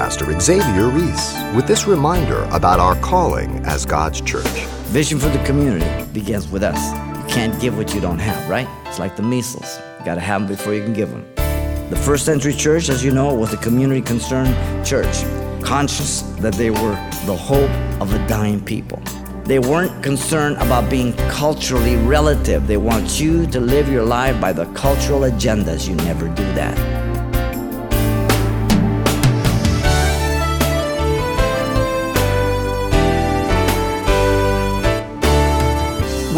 Pastor 0.00 0.40
Xavier 0.40 0.88
Reese 0.88 1.34
with 1.54 1.66
this 1.66 1.86
reminder 1.86 2.44
about 2.44 2.80
our 2.80 2.94
calling 3.02 3.62
as 3.66 3.84
God's 3.84 4.22
church. 4.22 4.46
Vision 4.88 5.18
for 5.18 5.28
the 5.28 5.44
community 5.44 6.10
begins 6.10 6.48
with 6.48 6.62
us. 6.62 6.80
You 7.18 7.34
can't 7.34 7.60
give 7.60 7.76
what 7.76 7.94
you 7.94 8.00
don't 8.00 8.18
have, 8.18 8.48
right? 8.48 8.66
It's 8.86 8.98
like 8.98 9.14
the 9.14 9.22
measles. 9.22 9.78
You 9.98 10.06
got 10.06 10.14
to 10.14 10.22
have 10.22 10.40
them 10.40 10.48
before 10.48 10.72
you 10.72 10.82
can 10.82 10.94
give 10.94 11.10
them. 11.10 11.30
The 11.90 12.00
first 12.02 12.24
century 12.24 12.54
church, 12.54 12.88
as 12.88 13.04
you 13.04 13.10
know, 13.10 13.34
was 13.34 13.52
a 13.52 13.58
community 13.58 14.00
concerned 14.00 14.56
church, 14.86 15.22
conscious 15.62 16.22
that 16.40 16.54
they 16.54 16.70
were 16.70 16.96
the 17.26 17.36
hope 17.36 17.70
of 18.00 18.14
a 18.14 18.26
dying 18.26 18.64
people. 18.64 19.02
They 19.44 19.58
weren't 19.58 20.02
concerned 20.02 20.56
about 20.62 20.88
being 20.88 21.12
culturally 21.28 21.96
relative. 21.96 22.66
They 22.66 22.78
want 22.78 23.20
you 23.20 23.46
to 23.48 23.60
live 23.60 23.86
your 23.90 24.06
life 24.06 24.40
by 24.40 24.54
the 24.54 24.64
cultural 24.72 25.20
agendas. 25.20 25.86
You 25.86 25.94
never 25.96 26.26
do 26.28 26.44
that. 26.54 27.09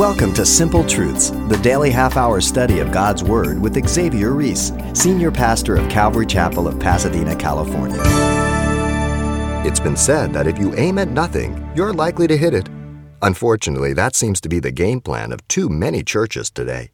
Welcome 0.02 0.34
to 0.34 0.44
Simple 0.44 0.84
Truths, 0.84 1.30
the 1.30 1.60
daily 1.62 1.88
half 1.88 2.16
hour 2.16 2.40
study 2.40 2.80
of 2.80 2.90
God's 2.90 3.22
Word 3.22 3.62
with 3.62 3.88
Xavier 3.88 4.32
Reese, 4.32 4.72
Senior 4.94 5.30
Pastor 5.30 5.76
of 5.76 5.88
Calvary 5.88 6.26
Chapel 6.26 6.66
of 6.66 6.80
Pasadena, 6.80 7.36
California. 7.36 8.02
It's 9.64 9.78
been 9.78 9.96
said 9.96 10.32
that 10.32 10.48
if 10.48 10.58
you 10.58 10.74
aim 10.74 10.98
at 10.98 11.06
nothing, 11.06 11.70
you're 11.76 11.92
likely 11.92 12.26
to 12.26 12.36
hit 12.36 12.52
it. 12.52 12.68
Unfortunately, 13.22 13.92
that 13.92 14.16
seems 14.16 14.40
to 14.40 14.48
be 14.48 14.58
the 14.58 14.72
game 14.72 15.00
plan 15.00 15.30
of 15.30 15.46
too 15.46 15.68
many 15.68 16.02
churches 16.02 16.50
today. 16.50 16.90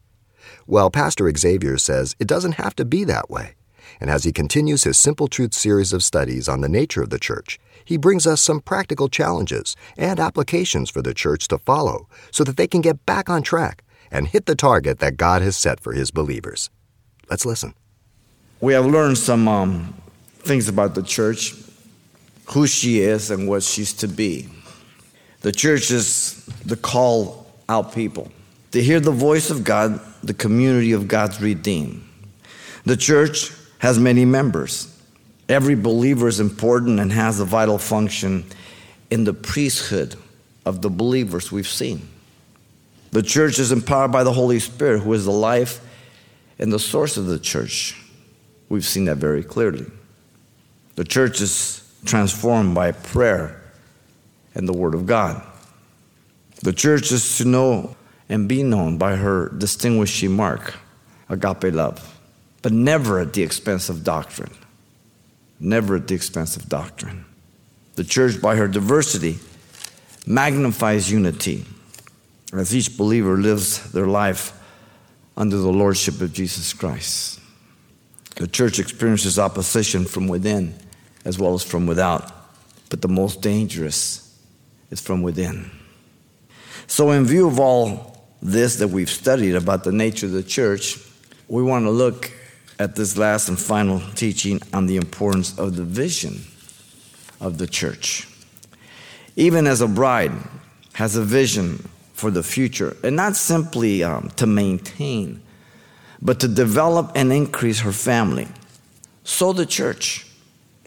Well, 0.67 0.91
Pastor 0.91 1.35
Xavier 1.35 1.79
says 1.79 2.15
it 2.19 2.27
doesn't 2.27 2.61
have 2.61 2.75
to 2.75 2.85
be 2.85 3.05
that 3.05 3.27
way. 3.27 3.55
And 3.99 4.11
as 4.11 4.23
he 4.23 4.31
continues 4.31 4.83
his 4.83 4.99
Simple 4.99 5.27
Truth 5.27 5.55
series 5.55 5.93
of 5.93 6.03
studies 6.03 6.47
on 6.47 6.61
the 6.61 6.69
nature 6.69 7.01
of 7.01 7.09
the 7.09 7.17
church, 7.17 7.59
he 7.89 7.97
brings 7.97 8.27
us 8.27 8.39
some 8.39 8.61
practical 8.61 9.09
challenges 9.09 9.75
and 9.97 10.19
applications 10.19 10.91
for 10.91 11.01
the 11.01 11.11
church 11.11 11.47
to 11.47 11.57
follow 11.57 12.07
so 12.29 12.43
that 12.43 12.55
they 12.55 12.67
can 12.67 12.81
get 12.81 13.03
back 13.07 13.31
on 13.31 13.41
track 13.41 13.83
and 14.11 14.27
hit 14.27 14.45
the 14.45 14.53
target 14.53 14.99
that 14.99 15.17
God 15.17 15.41
has 15.41 15.57
set 15.57 15.79
for 15.79 15.93
his 15.93 16.11
believers. 16.11 16.69
Let's 17.31 17.47
listen. 17.47 17.73
We 18.61 18.73
have 18.73 18.85
learned 18.85 19.17
some 19.17 19.47
um, 19.47 19.99
things 20.37 20.69
about 20.69 20.93
the 20.93 21.01
church, 21.01 21.55
who 22.51 22.67
she 22.67 22.99
is, 22.99 23.31
and 23.31 23.47
what 23.49 23.63
she's 23.63 23.91
to 23.93 24.07
be. 24.07 24.47
The 25.41 25.51
church 25.51 25.89
is 25.89 26.45
the 26.63 26.75
call 26.75 27.47
out 27.69 27.95
people 27.95 28.31
to 28.69 28.83
hear 28.83 28.99
the 28.99 29.09
voice 29.09 29.49
of 29.49 29.63
God, 29.63 29.99
the 30.23 30.35
community 30.35 30.91
of 30.91 31.07
God's 31.07 31.41
redeemed. 31.41 32.07
The 32.85 32.97
church 32.97 33.51
has 33.79 33.97
many 33.97 34.25
members. 34.25 34.88
Every 35.49 35.75
believer 35.75 36.27
is 36.27 36.39
important 36.39 36.99
and 36.99 37.11
has 37.11 37.39
a 37.39 37.45
vital 37.45 37.77
function 37.77 38.45
in 39.09 39.23
the 39.23 39.33
priesthood 39.33 40.15
of 40.65 40.81
the 40.81 40.89
believers 40.89 41.51
we've 41.51 41.67
seen. 41.67 42.07
The 43.11 43.23
church 43.23 43.59
is 43.59 43.71
empowered 43.71 44.11
by 44.11 44.23
the 44.23 44.31
Holy 44.31 44.59
Spirit, 44.59 44.99
who 44.99 45.11
is 45.13 45.25
the 45.25 45.31
life 45.31 45.81
and 46.59 46.71
the 46.71 46.79
source 46.79 47.17
of 47.17 47.25
the 47.25 47.39
church. 47.39 47.99
We've 48.69 48.85
seen 48.85 49.05
that 49.05 49.17
very 49.17 49.43
clearly. 49.43 49.87
The 50.95 51.03
church 51.03 51.41
is 51.41 51.91
transformed 52.05 52.75
by 52.75 52.91
prayer 52.91 53.59
and 54.53 54.67
the 54.67 54.73
Word 54.73 54.93
of 54.93 55.07
God. 55.07 55.43
The 56.61 56.73
church 56.73 57.11
is 57.11 57.37
to 57.39 57.45
know 57.45 57.95
and 58.29 58.47
be 58.47 58.61
known 58.61 58.97
by 58.97 59.15
her 59.15 59.49
distinguishing 59.49 60.35
mark, 60.35 60.75
agape 61.27 61.73
love 61.73 62.15
but 62.61 62.71
never 62.71 63.19
at 63.19 63.33
the 63.33 63.43
expense 63.43 63.89
of 63.89 64.03
doctrine. 64.03 64.51
Never 65.59 65.97
at 65.97 66.07
the 66.07 66.15
expense 66.15 66.55
of 66.55 66.69
doctrine. 66.69 67.25
The 67.95 68.03
church, 68.03 68.41
by 68.41 68.55
her 68.55 68.67
diversity, 68.67 69.39
magnifies 70.25 71.11
unity 71.11 71.65
as 72.53 72.75
each 72.75 72.97
believer 72.97 73.37
lives 73.37 73.91
their 73.91 74.07
life 74.07 74.53
under 75.35 75.57
the 75.57 75.71
lordship 75.71 76.21
of 76.21 76.33
Jesus 76.33 76.73
Christ. 76.73 77.39
The 78.35 78.47
church 78.47 78.79
experiences 78.79 79.37
opposition 79.37 80.05
from 80.05 80.27
within 80.27 80.75
as 81.25 81.37
well 81.37 81.53
as 81.53 81.63
from 81.63 81.85
without, 81.85 82.31
but 82.89 83.01
the 83.01 83.07
most 83.07 83.41
dangerous 83.41 84.37
is 84.89 85.01
from 85.01 85.21
within. 85.21 85.69
So, 86.87 87.11
in 87.11 87.25
view 87.25 87.47
of 87.47 87.59
all 87.59 88.25
this 88.41 88.77
that 88.77 88.87
we've 88.87 89.09
studied 89.09 89.55
about 89.55 89.83
the 89.83 89.91
nature 89.91 90.25
of 90.25 90.31
the 90.31 90.43
church, 90.43 90.97
we 91.47 91.61
want 91.61 91.85
to 91.85 91.91
look 91.91 92.31
at 92.79 92.95
this 92.95 93.17
last 93.17 93.49
and 93.49 93.59
final 93.59 94.01
teaching 94.15 94.59
on 94.73 94.85
the 94.85 94.95
importance 94.95 95.57
of 95.59 95.75
the 95.75 95.83
vision 95.83 96.41
of 97.41 97.57
the 97.57 97.67
church. 97.67 98.27
Even 99.35 99.67
as 99.67 99.81
a 99.81 99.87
bride 99.87 100.31
has 100.93 101.15
a 101.15 101.23
vision 101.23 101.87
for 102.13 102.31
the 102.31 102.43
future, 102.43 102.97
and 103.03 103.15
not 103.15 103.35
simply 103.35 104.03
um, 104.03 104.29
to 104.35 104.45
maintain, 104.45 105.41
but 106.21 106.39
to 106.41 106.47
develop 106.47 107.11
and 107.15 107.31
increase 107.31 107.79
her 107.79 107.93
family. 107.93 108.47
So 109.23 109.53
the 109.53 109.65
church, 109.65 110.27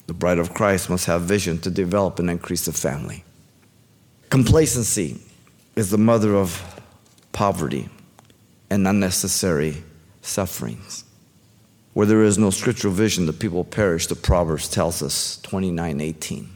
the 0.07 0.13
bride 0.13 0.39
of 0.39 0.53
Christ, 0.53 0.91
must 0.91 1.07
have 1.07 1.23
vision 1.23 1.59
to 1.61 1.71
develop 1.71 2.19
and 2.19 2.29
increase 2.29 2.67
the 2.67 2.73
family. 2.73 3.25
Complacency 4.29 5.21
is 5.75 5.91
the 5.91 5.97
mother 5.99 6.35
of 6.35 6.83
poverty 7.33 7.89
and 8.69 8.87
unnecessary 8.87 9.83
sufferings. 10.21 11.05
Where 11.95 12.07
there 12.07 12.23
is 12.23 12.39
no 12.39 12.51
scriptural 12.51 12.95
vision, 12.95 13.27
the 13.27 13.33
people 13.33 13.65
perish, 13.65 14.07
the 14.07 14.17
Proverbs 14.17 14.69
tells 14.69 15.03
us, 15.03 15.39
29 15.43 16.01
18. 16.01 16.49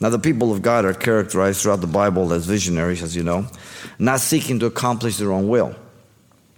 Now, 0.00 0.10
the 0.10 0.18
people 0.18 0.52
of 0.52 0.62
God 0.62 0.84
are 0.84 0.94
characterized 0.94 1.62
throughout 1.62 1.80
the 1.80 1.88
Bible 1.88 2.32
as 2.32 2.46
visionaries, 2.46 3.02
as 3.02 3.16
you 3.16 3.24
know, 3.24 3.46
not 3.98 4.20
seeking 4.20 4.60
to 4.60 4.66
accomplish 4.66 5.16
their 5.16 5.32
own 5.32 5.48
will, 5.48 5.74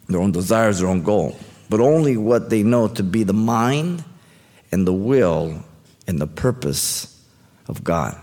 their 0.08 0.20
own 0.20 0.32
desires, 0.32 0.80
their 0.80 0.88
own 0.88 1.02
goal, 1.02 1.38
but 1.70 1.80
only 1.80 2.18
what 2.18 2.50
they 2.50 2.62
know 2.62 2.86
to 2.88 3.02
be 3.02 3.22
the 3.22 3.32
mind 3.32 4.04
and 4.70 4.86
the 4.86 4.92
will 4.92 5.64
and 6.06 6.18
the 6.18 6.26
purpose 6.26 7.18
of 7.66 7.82
God. 7.82 8.18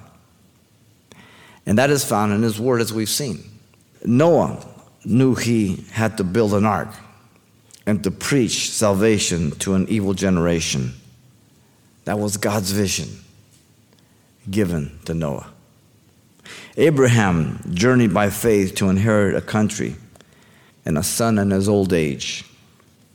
And 1.66 1.80
that 1.80 1.90
is 1.90 2.06
found 2.06 2.32
in 2.32 2.44
His 2.44 2.60
Word, 2.60 2.80
as 2.80 2.94
we've 2.94 3.10
seen. 3.10 3.44
Noah 4.06 4.64
knew 5.04 5.36
he 5.36 5.84
had 5.92 6.18
to 6.18 6.24
build 6.24 6.54
an 6.54 6.66
ark 6.66 6.90
and 7.88 8.04
to 8.04 8.12
preach 8.12 8.70
salvation 8.70 9.52
to 9.52 9.74
an 9.74 9.88
evil 9.88 10.14
generation. 10.14 10.94
That 12.04 12.20
was 12.20 12.36
God's 12.36 12.72
vision 12.72 13.08
given 14.52 15.00
to 15.06 15.14
Noah. 15.14 15.48
Abraham 16.76 17.60
journeyed 17.74 18.14
by 18.14 18.30
faith 18.30 18.76
to 18.76 18.90
inherit 18.90 19.36
a 19.36 19.42
country 19.42 19.96
and 20.86 20.98
a 20.98 21.04
son 21.04 21.40
in 21.40 21.50
his 21.52 21.68
old 21.68 21.94
age. 21.94 22.44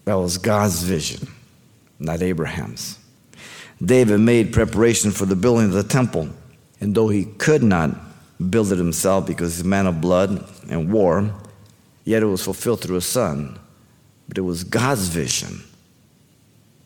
That 0.06 0.15
was 0.15 0.38
God's 0.38 0.83
vision, 0.83 1.28
not 2.00 2.22
Abraham's. 2.22 2.99
David 3.84 4.21
made 4.21 4.53
preparation 4.53 5.10
for 5.10 5.27
the 5.27 5.37
building 5.37 5.66
of 5.66 5.72
the 5.72 5.83
temple, 5.83 6.31
and 6.81 6.94
though 6.94 7.09
he 7.09 7.25
could 7.25 7.62
not 7.62 7.91
build 8.50 8.72
it 8.72 8.78
himself 8.78 9.27
because 9.27 9.56
he's 9.56 9.65
a 9.65 9.69
man 9.69 9.87
of 9.87 10.00
blood 10.00 10.44
and 10.71 10.91
war, 10.91 11.31
yet 12.04 12.22
it 12.22 12.27
was 12.27 12.43
fulfilled 12.43 12.81
through 12.81 12.97
his 12.97 13.06
son 13.06 13.59
but 14.28 14.38
it 14.38 14.43
was 14.43 14.65
God's 14.65 15.09
vision, 15.09 15.62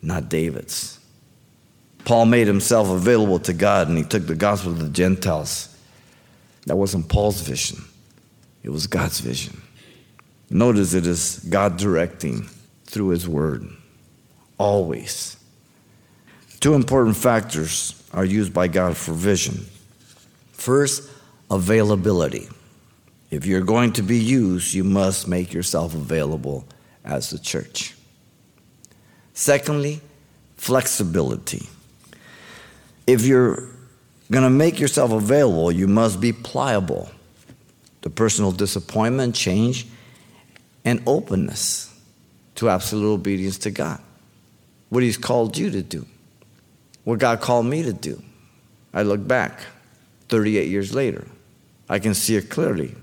not 0.01 0.29
David's. 0.29 0.99
Paul 2.05 2.25
made 2.25 2.47
himself 2.47 2.89
available 2.89 3.39
to 3.39 3.53
God 3.53 3.89
and 3.89 3.97
he 3.97 4.03
took 4.03 4.25
the 4.25 4.35
gospel 4.35 4.73
to 4.73 4.83
the 4.83 4.89
Gentiles. 4.89 5.75
That 6.65 6.77
wasn't 6.77 7.09
Paul's 7.09 7.41
vision, 7.41 7.83
it 8.63 8.69
was 8.69 8.87
God's 8.87 9.19
vision. 9.19 9.61
Notice 10.49 10.93
it 10.93 11.05
is 11.05 11.39
God 11.49 11.77
directing 11.77 12.49
through 12.85 13.09
his 13.09 13.27
word, 13.27 13.67
always. 14.57 15.35
Two 16.59 16.73
important 16.73 17.17
factors 17.17 18.01
are 18.13 18.25
used 18.25 18.53
by 18.53 18.67
God 18.67 18.95
for 18.95 19.11
vision. 19.11 19.65
First, 20.53 21.09
availability. 21.51 22.47
If 23.29 23.45
you're 23.45 23.61
going 23.61 23.93
to 23.93 24.01
be 24.01 24.17
used, 24.17 24.73
you 24.73 24.83
must 24.83 25.27
make 25.27 25.53
yourself 25.53 25.93
available 25.93 26.65
as 27.07 27.29
the 27.29 27.39
church. 27.39 27.95
Secondly, 29.33 30.01
flexibility. 30.57 31.67
If 33.07 33.25
you're 33.25 33.69
going 34.29 34.43
to 34.43 34.49
make 34.49 34.79
yourself 34.79 35.11
available, 35.11 35.71
you 35.71 35.87
must 35.87 36.19
be 36.19 36.33
pliable 36.33 37.09
to 38.01 38.09
personal 38.09 38.51
disappointment, 38.51 39.33
change, 39.33 39.87
and 40.83 41.01
openness 41.07 41.93
to 42.55 42.69
absolute 42.69 43.13
obedience 43.13 43.57
to 43.59 43.71
God. 43.71 44.01
What 44.89 45.03
He's 45.03 45.17
called 45.17 45.57
you 45.57 45.69
to 45.71 45.81
do, 45.81 46.05
what 47.03 47.19
God 47.19 47.39
called 47.39 47.65
me 47.65 47.83
to 47.83 47.93
do. 47.93 48.21
I 48.93 49.03
look 49.03 49.25
back 49.25 49.59
38 50.29 50.67
years 50.67 50.93
later, 50.93 51.27
I 51.87 51.99
can 51.99 52.13
see 52.13 52.35
it 52.35 52.49
clearly, 52.49 52.95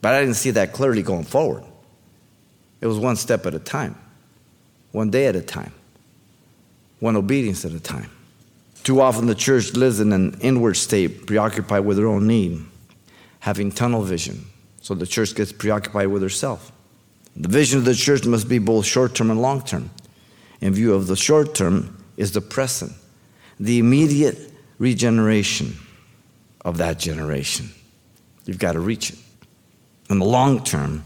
but 0.00 0.14
I 0.14 0.20
didn't 0.20 0.36
see 0.36 0.50
that 0.52 0.72
clearly 0.72 1.02
going 1.02 1.24
forward. 1.24 1.64
It 2.84 2.86
was 2.86 2.98
one 2.98 3.16
step 3.16 3.46
at 3.46 3.54
a 3.54 3.58
time, 3.58 3.96
one 4.92 5.08
day 5.08 5.26
at 5.26 5.34
a 5.34 5.40
time, 5.40 5.72
one 7.00 7.16
obedience 7.16 7.64
at 7.64 7.72
a 7.72 7.80
time. 7.80 8.10
Too 8.82 9.00
often 9.00 9.26
the 9.26 9.34
church 9.34 9.72
lives 9.72 10.00
in 10.00 10.12
an 10.12 10.36
inward 10.42 10.74
state, 10.74 11.26
preoccupied 11.26 11.86
with 11.86 11.96
their 11.96 12.06
own 12.06 12.26
need, 12.26 12.62
having 13.40 13.72
tunnel 13.72 14.02
vision. 14.02 14.44
So 14.82 14.94
the 14.94 15.06
church 15.06 15.34
gets 15.34 15.50
preoccupied 15.50 16.08
with 16.08 16.20
herself. 16.20 16.72
The 17.34 17.48
vision 17.48 17.78
of 17.78 17.86
the 17.86 17.94
church 17.94 18.26
must 18.26 18.50
be 18.50 18.58
both 18.58 18.84
short 18.84 19.14
term 19.14 19.30
and 19.30 19.40
long 19.40 19.62
term. 19.62 19.88
In 20.60 20.74
view 20.74 20.92
of 20.92 21.06
the 21.06 21.16
short 21.16 21.54
term 21.54 22.04
is 22.18 22.32
the 22.32 22.42
present, 22.42 22.92
the 23.58 23.78
immediate 23.78 24.52
regeneration 24.78 25.78
of 26.66 26.76
that 26.76 26.98
generation. 26.98 27.70
You've 28.44 28.58
got 28.58 28.72
to 28.72 28.80
reach 28.80 29.08
it. 29.08 29.18
In 30.10 30.18
the 30.18 30.26
long 30.26 30.62
term, 30.62 31.02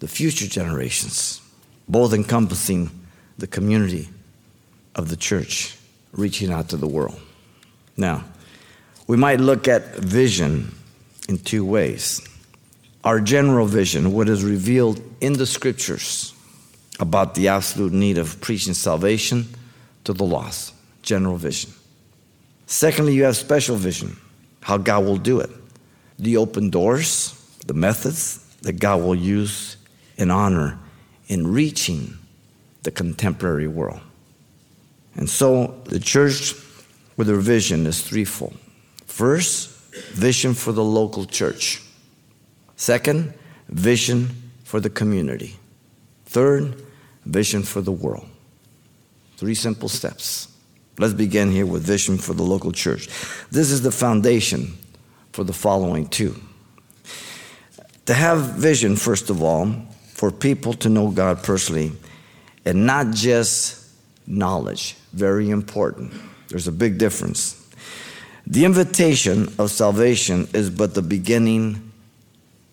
the 0.00 0.08
future 0.08 0.46
generations, 0.46 1.40
both 1.88 2.12
encompassing 2.12 2.90
the 3.38 3.46
community 3.46 4.08
of 4.94 5.08
the 5.08 5.16
church, 5.16 5.76
reaching 6.12 6.50
out 6.50 6.70
to 6.70 6.76
the 6.76 6.88
world. 6.88 7.20
Now, 7.96 8.24
we 9.06 9.16
might 9.16 9.40
look 9.40 9.68
at 9.68 9.96
vision 9.96 10.74
in 11.28 11.38
two 11.38 11.64
ways. 11.64 12.26
Our 13.04 13.20
general 13.20 13.66
vision, 13.66 14.12
what 14.12 14.28
is 14.28 14.42
revealed 14.42 15.00
in 15.20 15.34
the 15.34 15.46
scriptures 15.46 16.34
about 16.98 17.34
the 17.34 17.48
absolute 17.48 17.92
need 17.92 18.18
of 18.18 18.40
preaching 18.40 18.74
salvation 18.74 19.46
to 20.04 20.12
the 20.12 20.24
lost, 20.24 20.74
general 21.02 21.36
vision. 21.36 21.72
Secondly, 22.66 23.14
you 23.14 23.24
have 23.24 23.36
special 23.36 23.76
vision, 23.76 24.16
how 24.60 24.76
God 24.76 25.04
will 25.04 25.16
do 25.16 25.40
it, 25.40 25.50
the 26.18 26.36
open 26.36 26.70
doors, 26.70 27.34
the 27.66 27.74
methods 27.74 28.38
that 28.62 28.74
God 28.74 29.02
will 29.02 29.14
use 29.14 29.76
in 30.20 30.30
honor 30.30 30.78
in 31.28 31.46
reaching 31.46 32.16
the 32.82 32.90
contemporary 32.90 33.66
world. 33.66 34.00
And 35.14 35.28
so 35.28 35.80
the 35.86 35.98
church 35.98 36.54
with 37.16 37.28
her 37.28 37.36
vision 37.36 37.86
is 37.86 38.02
threefold. 38.02 38.56
First, 39.06 39.70
vision 40.12 40.54
for 40.54 40.72
the 40.72 40.84
local 40.84 41.24
church. 41.24 41.82
Second, 42.76 43.34
vision 43.68 44.28
for 44.64 44.80
the 44.80 44.90
community. 44.90 45.56
Third, 46.26 46.82
vision 47.24 47.62
for 47.62 47.80
the 47.80 47.92
world. 47.92 48.26
Three 49.36 49.54
simple 49.54 49.88
steps. 49.88 50.48
Let's 50.98 51.14
begin 51.14 51.50
here 51.50 51.66
with 51.66 51.82
vision 51.82 52.18
for 52.18 52.34
the 52.34 52.42
local 52.42 52.72
church. 52.72 53.08
This 53.50 53.70
is 53.70 53.82
the 53.82 53.90
foundation 53.90 54.76
for 55.32 55.44
the 55.44 55.52
following 55.52 56.06
two. 56.08 56.40
To 58.06 58.14
have 58.14 58.40
vision, 58.54 58.96
first 58.96 59.30
of 59.30 59.42
all, 59.42 59.74
for 60.20 60.30
people 60.30 60.74
to 60.74 60.90
know 60.90 61.08
God 61.08 61.42
personally, 61.42 61.92
and 62.66 62.84
not 62.84 63.12
just 63.12 63.88
knowledge. 64.26 64.94
Very 65.14 65.48
important. 65.48 66.12
There's 66.48 66.68
a 66.68 66.72
big 66.72 66.98
difference. 66.98 67.56
The 68.46 68.66
invitation 68.66 69.50
of 69.58 69.70
salvation 69.70 70.46
is 70.52 70.68
but 70.68 70.92
the 70.92 71.00
beginning 71.00 71.90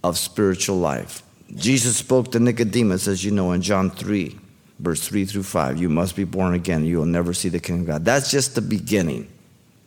of 0.03 0.17
spiritual 0.17 0.75
life. 0.75 1.23
Jesus 1.55 1.95
spoke 1.95 2.33
to 2.33 2.39
Nicodemus, 2.41 3.07
as 3.07 3.23
you 3.23 3.31
know, 3.31 3.53
in 3.53 3.61
John 3.61 3.91
3, 3.91 4.38
verse 4.79 5.07
3 5.07 5.23
through 5.23 5.43
5. 5.43 5.79
You 5.79 5.88
must 5.88 6.17
be 6.17 6.25
born 6.25 6.53
again. 6.53 6.83
You 6.83 6.97
will 6.97 7.05
never 7.05 7.33
see 7.33 7.47
the 7.47 7.61
kingdom 7.61 7.83
of 7.83 7.88
God. 7.88 8.03
That's 8.03 8.29
just 8.29 8.55
the 8.55 8.61
beginning. 8.61 9.25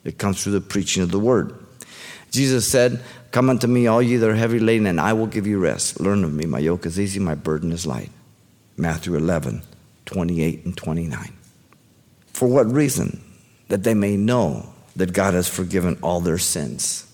It 0.05 0.17
comes 0.17 0.43
through 0.43 0.53
the 0.53 0.63
preaching 0.63 1.03
of 1.03 1.11
the 1.11 1.21
word. 1.21 1.63
Jesus 2.31 2.69
said, 2.69 3.03
Come 3.33 3.51
unto 3.51 3.67
me, 3.67 3.87
all 3.87 4.03
ye 4.03 4.17
that 4.17 4.29
are 4.29 4.35
heavy 4.35 4.59
laden, 4.59 4.87
and 4.87 5.01
I 5.01 5.13
will 5.13 5.27
give 5.27 5.47
you 5.47 5.59
rest. 5.59 6.01
Learn 6.01 6.25
of 6.25 6.33
me. 6.33 6.47
My 6.47 6.59
yoke 6.59 6.87
is 6.87 6.99
easy, 6.99 7.21
my 7.21 7.35
burden 7.35 7.71
is 7.73 7.87
light. 7.87 8.11
Matthew 8.77 9.15
11, 9.15 9.63
28 10.07 10.65
and 10.65 10.77
29. 10.77 11.33
For 12.33 12.49
what 12.49 12.71
reason? 12.73 13.23
That 13.69 13.85
they 13.85 13.95
may 13.95 14.17
know 14.17 14.73
that 14.97 15.13
God 15.13 15.35
has 15.35 15.49
forgiven 15.49 15.99
all 16.03 16.21
their 16.21 16.39
sins. 16.39 17.07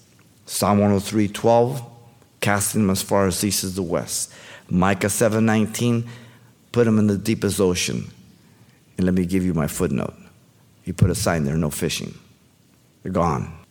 Psalm 0.46 0.78
103, 0.78 1.28
12, 1.28 1.82
casting 2.40 2.82
them 2.82 2.90
as 2.90 3.02
far 3.02 3.26
as 3.26 3.44
east 3.44 3.64
as 3.64 3.74
the 3.74 3.82
west. 3.82 4.32
Micah 4.70 5.10
7, 5.10 5.44
19, 5.44 6.08
put 6.72 6.84
them 6.84 6.98
in 6.98 7.08
the 7.08 7.18
deepest 7.18 7.60
ocean. 7.60 8.10
And 8.96 9.04
let 9.04 9.14
me 9.14 9.26
give 9.26 9.44
you 9.44 9.52
my 9.52 9.66
footnote. 9.66 10.14
He 10.82 10.92
put 10.92 11.10
a 11.10 11.14
sign 11.14 11.44
there, 11.44 11.56
no 11.56 11.70
fishing. 11.70 12.14
They're 13.02 13.12
gone. 13.12 13.65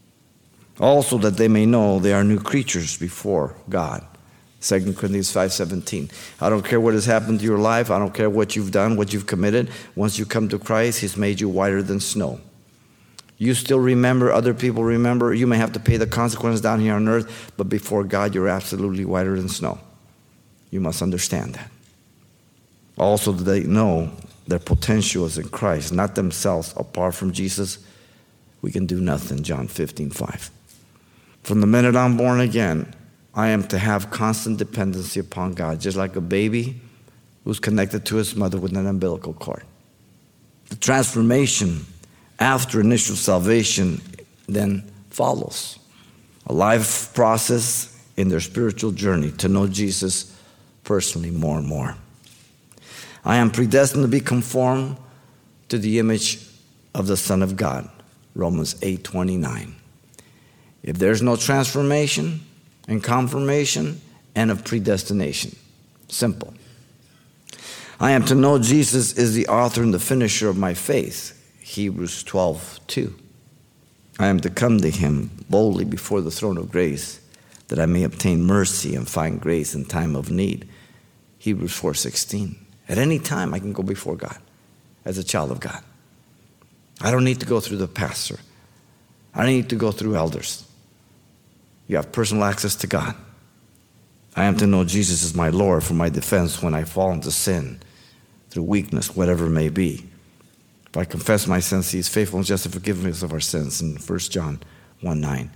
Also 0.80 1.18
that 1.20 1.38
they 1.38 1.48
may 1.48 1.66
know 1.66 2.00
they 2.00 2.14
are 2.14 2.24
new 2.24 2.40
creatures 2.40 2.98
before 2.98 3.56
God. 3.70 4.04
2 4.62 4.96
Corinthians 4.98 5.32
5:17. 5.32 6.10
I 6.42 6.50
don't 6.50 6.66
care 6.66 6.80
what 6.80 6.96
has 6.96 7.06
happened 7.06 7.40
to 7.40 7.46
your 7.46 7.60
life, 7.60 7.92
I 7.92 8.00
don't 8.00 8.14
care 8.14 8.30
what 8.30 8.56
you've 8.56 8.72
done, 8.72 8.98
what 8.98 9.14
you've 9.14 9.28
committed. 9.28 9.70
Once 9.96 10.18
you 10.18 10.26
come 10.26 10.50
to 10.50 10.58
Christ, 10.58 11.02
he's 11.02 11.16
made 11.16 11.40
you 11.40 11.48
whiter 11.48 11.84
than 11.84 12.00
snow. 12.00 12.40
You 13.38 13.54
still 13.54 13.80
remember, 13.80 14.32
other 14.32 14.54
people 14.54 14.84
remember. 14.84 15.34
You 15.34 15.46
may 15.46 15.58
have 15.58 15.74
to 15.74 15.80
pay 15.80 15.98
the 15.98 16.08
consequences 16.08 16.62
down 16.62 16.80
here 16.80 16.94
on 16.94 17.08
earth, 17.08 17.52
but 17.58 17.70
before 17.70 18.04
God, 18.04 18.34
you're 18.34 18.48
absolutely 18.48 19.06
whiter 19.06 19.36
than 19.36 19.50
snow. 19.50 19.78
You 20.72 20.80
must 20.80 21.02
understand 21.02 21.56
that. 21.56 21.70
Also, 22.98 23.34
that 23.34 23.44
they 23.44 23.64
know 23.64 24.12
their 24.48 24.60
potential 24.60 25.26
is 25.26 25.38
in 25.38 25.50
Christ, 25.50 25.92
not 25.92 26.16
themselves. 26.16 26.74
Apart 26.78 27.14
from 27.16 27.34
Jesus, 27.34 27.78
we 28.62 28.72
can 28.72 28.86
do 28.86 29.02
nothing. 29.02 29.44
John 29.44 29.68
15, 29.68 30.12
5. 30.12 30.52
From 31.46 31.62
the 31.62 31.68
minute 31.68 31.96
I'm 31.96 32.18
born 32.18 32.40
again, 32.40 32.92
I 33.36 33.50
am 33.50 33.68
to 33.68 33.78
have 33.78 34.10
constant 34.10 34.58
dependency 34.58 35.20
upon 35.20 35.54
God, 35.54 35.80
just 35.80 35.96
like 35.96 36.16
a 36.16 36.22
baby 36.22 36.82
who's 37.44 37.60
connected 37.60 38.04
to 38.08 38.16
his 38.16 38.36
mother 38.36 38.58
with 38.58 38.76
an 38.76 38.88
umbilical 38.88 39.34
cord. 39.34 39.62
The 40.70 40.76
transformation 40.78 41.86
after 42.40 42.82
initial 42.82 43.16
salvation 43.16 44.02
then 44.48 44.92
follows 45.12 45.78
a 46.48 46.54
life 46.54 47.14
process 47.14 47.96
in 48.18 48.30
their 48.30 48.40
spiritual 48.40 48.92
journey 48.92 49.30
to 49.34 49.48
know 49.48 49.68
Jesus 49.68 50.36
personally 50.84 51.30
more 51.30 51.60
and 51.60 51.68
more. 51.68 51.96
I 53.24 53.36
am 53.36 53.52
predestined 53.52 54.04
to 54.04 54.08
be 54.08 54.20
conformed 54.20 54.98
to 55.70 55.78
the 55.78 56.00
image 56.00 56.40
of 56.96 57.06
the 57.06 57.18
Son 57.18 57.44
of 57.44 57.56
God. 57.56 57.88
Romans 58.34 58.74
8:29. 58.82 59.85
If 60.86 61.00
there's 61.00 61.24
no 61.24 61.36
transformation 61.36 62.46
and 62.88 63.04
confirmation 63.04 64.00
and 64.36 64.52
of 64.52 64.64
predestination. 64.64 65.56
Simple. 66.10 66.54
I 68.00 68.12
am 68.12 68.24
to 68.26 68.36
know 68.36 68.60
Jesus 68.60 69.18
is 69.18 69.34
the 69.34 69.48
author 69.48 69.82
and 69.82 69.94
the 69.94 70.00
finisher 70.00 70.48
of 70.48 70.58
my 70.58 70.76
faith. 70.76 71.32
Hebrews 71.62 72.22
12, 72.24 72.82
2. 72.86 73.16
I 74.20 74.28
am 74.28 74.40
to 74.42 74.50
come 74.52 74.78
to 74.80 74.92
him 74.92 75.32
boldly 75.50 75.86
before 75.86 76.22
the 76.22 76.30
throne 76.30 76.58
of 76.60 76.72
grace 76.72 77.20
that 77.70 77.80
I 77.80 77.88
may 77.88 78.04
obtain 78.04 78.44
mercy 78.44 78.96
and 78.96 79.08
find 79.08 79.42
grace 79.42 79.74
in 79.74 79.86
time 79.86 80.16
of 80.16 80.30
need. 80.30 80.70
Hebrews 81.40 81.74
4:16. 81.74 82.58
At 82.88 83.00
any 83.00 83.18
time 83.18 83.56
I 83.56 83.60
can 83.60 83.74
go 83.74 83.82
before 83.82 84.16
God 84.16 84.38
as 85.04 85.18
a 85.18 85.24
child 85.24 85.50
of 85.50 85.60
God. 85.60 85.82
I 87.02 87.10
don't 87.10 87.24
need 87.24 87.40
to 87.40 87.46
go 87.48 87.60
through 87.60 87.78
the 87.78 87.88
pastor. 87.88 88.40
I 89.34 89.40
don't 89.40 89.52
need 89.52 89.70
to 89.70 89.76
go 89.76 89.92
through 89.92 90.16
elders. 90.16 90.65
You 91.88 91.98
have 91.98 92.12
personal 92.12 92.44
access 92.44 92.76
to 92.78 92.88
God. 92.88 93.16
I 94.36 94.46
am 94.46 94.58
to 94.58 94.68
know 94.68 94.84
Jesus 94.84 95.24
is 95.24 95.34
my 95.34 95.50
Lord 95.50 95.84
for 95.84 95.94
my 95.94 96.10
defense 96.10 96.62
when 96.62 96.74
I 96.74 96.84
fall 96.84 97.12
into 97.12 97.32
sin, 97.32 97.80
through 98.50 98.64
weakness, 98.64 99.16
whatever 99.16 99.46
it 99.46 99.52
may 99.52 99.70
be. 99.70 100.06
If 100.88 100.98
I 100.98 101.06
confess 101.06 101.48
my 101.48 101.60
sins, 101.60 101.92
He 101.92 102.00
is 102.00 102.10
faithful 102.10 102.40
and 102.40 102.46
just 102.46 102.64
to 102.64 102.70
forgive 102.70 103.06
us 103.06 103.24
of 103.24 103.32
our 103.32 103.40
sins 103.40 103.82
in 103.82 103.96
1 103.96 104.20
John 104.20 104.62
1 105.02 105.22
9. 105.22 105.52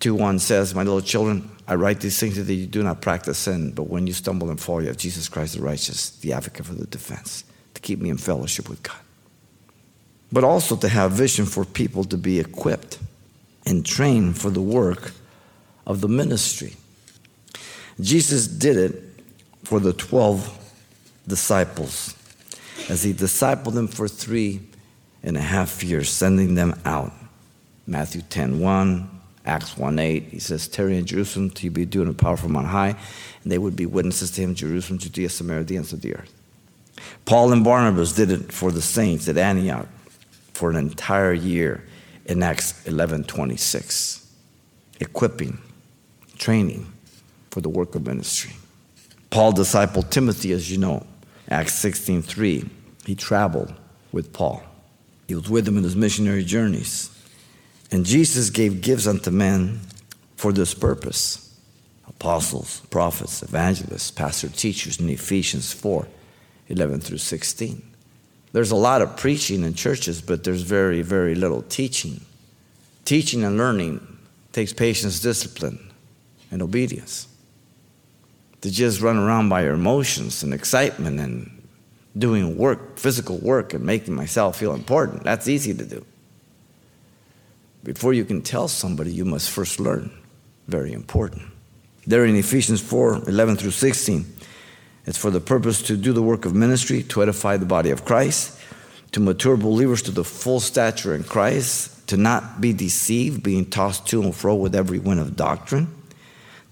2 0.00 0.14
1 0.14 0.38
says, 0.38 0.74
My 0.74 0.82
little 0.82 1.02
children, 1.02 1.50
I 1.68 1.74
write 1.74 2.00
these 2.00 2.18
things 2.18 2.36
that 2.36 2.52
you 2.52 2.66
do 2.66 2.82
not 2.82 3.02
practice 3.02 3.38
sin, 3.38 3.72
but 3.72 3.84
when 3.84 4.06
you 4.06 4.12
stumble 4.12 4.48
and 4.50 4.58
fall, 4.58 4.80
you 4.80 4.88
have 4.88 4.96
Jesus 4.96 5.28
Christ 5.28 5.56
the 5.56 5.62
righteous, 5.62 6.10
the 6.10 6.32
advocate 6.32 6.66
for 6.66 6.74
the 6.74 6.86
defense, 6.86 7.44
to 7.74 7.80
keep 7.80 8.00
me 8.00 8.08
in 8.08 8.16
fellowship 8.16 8.68
with 8.68 8.82
God. 8.82 8.96
But 10.32 10.42
also 10.42 10.74
to 10.76 10.88
have 10.88 11.12
vision 11.12 11.44
for 11.44 11.64
people 11.64 12.04
to 12.04 12.16
be 12.16 12.40
equipped 12.40 12.98
and 13.70 13.86
train 13.86 14.32
for 14.32 14.50
the 14.50 14.60
work 14.60 15.12
of 15.86 16.00
the 16.00 16.08
ministry. 16.08 16.74
Jesus 18.00 18.48
did 18.48 18.76
it 18.76 19.02
for 19.62 19.78
the 19.78 19.92
12 19.92 20.58
disciples 21.28 22.16
as 22.88 23.04
he 23.04 23.12
discipled 23.12 23.74
them 23.74 23.86
for 23.86 24.08
three 24.08 24.60
and 25.22 25.36
a 25.36 25.40
half 25.40 25.84
years, 25.84 26.10
sending 26.10 26.56
them 26.56 26.80
out. 26.84 27.12
Matthew 27.86 28.22
10 28.22 28.58
1, 28.58 29.20
Acts 29.46 29.76
1 29.78 29.98
8, 30.00 30.22
he 30.24 30.40
says, 30.40 30.66
Tarry 30.66 30.98
in 30.98 31.06
Jerusalem 31.06 31.50
till 31.50 31.66
you 31.66 31.70
be 31.70 31.86
doing 31.86 32.08
a 32.08 32.12
power 32.12 32.36
from 32.36 32.56
on 32.56 32.64
high, 32.64 32.96
and 33.42 33.52
they 33.52 33.58
would 33.58 33.76
be 33.76 33.86
witnesses 33.86 34.32
to 34.32 34.40
him, 34.40 34.56
Jerusalem, 34.56 34.98
Judea, 34.98 35.28
Samaria, 35.28 35.62
the 35.62 35.76
ends 35.76 35.92
of 35.92 36.00
the 36.00 36.16
earth. 36.16 36.34
Paul 37.24 37.52
and 37.52 37.62
Barnabas 37.62 38.14
did 38.14 38.32
it 38.32 38.52
for 38.52 38.72
the 38.72 38.82
saints 38.82 39.28
at 39.28 39.38
Antioch 39.38 39.86
for 40.54 40.70
an 40.70 40.76
entire 40.76 41.32
year 41.32 41.84
in 42.30 42.44
Acts 42.44 42.86
11 42.86 43.24
26. 43.24 44.26
Equipping, 45.00 45.58
training 46.38 46.90
for 47.50 47.60
the 47.60 47.68
work 47.68 47.94
of 47.94 48.06
ministry. 48.06 48.54
Paul 49.30 49.52
discipled 49.52 50.10
Timothy, 50.10 50.52
as 50.52 50.70
you 50.70 50.78
know. 50.78 51.06
Acts 51.48 51.74
16 51.74 52.22
3. 52.22 52.64
He 53.04 53.14
traveled 53.14 53.74
with 54.12 54.32
Paul. 54.32 54.62
He 55.26 55.34
was 55.34 55.50
with 55.50 55.66
him 55.66 55.76
in 55.76 55.84
his 55.84 55.96
missionary 55.96 56.44
journeys. 56.44 57.10
And 57.90 58.06
Jesus 58.06 58.50
gave 58.50 58.80
gifts 58.80 59.06
unto 59.06 59.30
men 59.30 59.80
for 60.36 60.52
this 60.52 60.72
purpose 60.72 61.46
apostles, 62.06 62.80
prophets, 62.90 63.42
evangelists, 63.42 64.10
pastor 64.10 64.48
teachers 64.48 65.00
in 65.00 65.08
Ephesians 65.08 65.72
4 65.72 66.06
11 66.68 67.00
through 67.00 67.18
16. 67.18 67.89
There's 68.52 68.70
a 68.70 68.76
lot 68.76 69.02
of 69.02 69.16
preaching 69.16 69.62
in 69.62 69.74
churches, 69.74 70.20
but 70.20 70.44
there's 70.44 70.62
very, 70.62 71.02
very 71.02 71.34
little 71.34 71.62
teaching. 71.62 72.20
Teaching 73.04 73.44
and 73.44 73.56
learning 73.56 74.00
takes 74.52 74.72
patience, 74.72 75.20
discipline, 75.20 75.78
and 76.50 76.60
obedience. 76.60 77.28
To 78.62 78.70
just 78.70 79.00
run 79.00 79.16
around 79.16 79.48
by 79.48 79.62
your 79.62 79.74
emotions 79.74 80.42
and 80.42 80.52
excitement 80.52 81.20
and 81.20 81.62
doing 82.18 82.58
work, 82.58 82.98
physical 82.98 83.38
work, 83.38 83.72
and 83.72 83.84
making 83.84 84.14
myself 84.14 84.58
feel 84.58 84.74
important, 84.74 85.22
that's 85.22 85.48
easy 85.48 85.72
to 85.72 85.84
do. 85.84 86.04
Before 87.84 88.12
you 88.12 88.24
can 88.24 88.42
tell 88.42 88.68
somebody, 88.68 89.12
you 89.12 89.24
must 89.24 89.50
first 89.50 89.80
learn. 89.80 90.10
Very 90.68 90.92
important. 90.92 91.42
There 92.06 92.24
in 92.24 92.36
Ephesians 92.36 92.80
4 92.80 93.28
11 93.28 93.56
through 93.56 93.70
16, 93.70 94.26
it's 95.06 95.18
for 95.18 95.30
the 95.30 95.40
purpose 95.40 95.82
to 95.82 95.96
do 95.96 96.12
the 96.12 96.22
work 96.22 96.44
of 96.44 96.54
ministry, 96.54 97.02
to 97.04 97.22
edify 97.22 97.56
the 97.56 97.66
body 97.66 97.90
of 97.90 98.04
Christ, 98.04 98.58
to 99.12 99.20
mature 99.20 99.56
believers 99.56 100.02
to 100.02 100.10
the 100.10 100.24
full 100.24 100.60
stature 100.60 101.14
in 101.14 101.24
Christ, 101.24 102.06
to 102.08 102.16
not 102.16 102.60
be 102.60 102.72
deceived, 102.72 103.42
being 103.42 103.64
tossed 103.64 104.06
to 104.08 104.22
and 104.22 104.34
fro 104.34 104.54
with 104.54 104.74
every 104.74 104.98
wind 104.98 105.20
of 105.20 105.36
doctrine, 105.36 105.88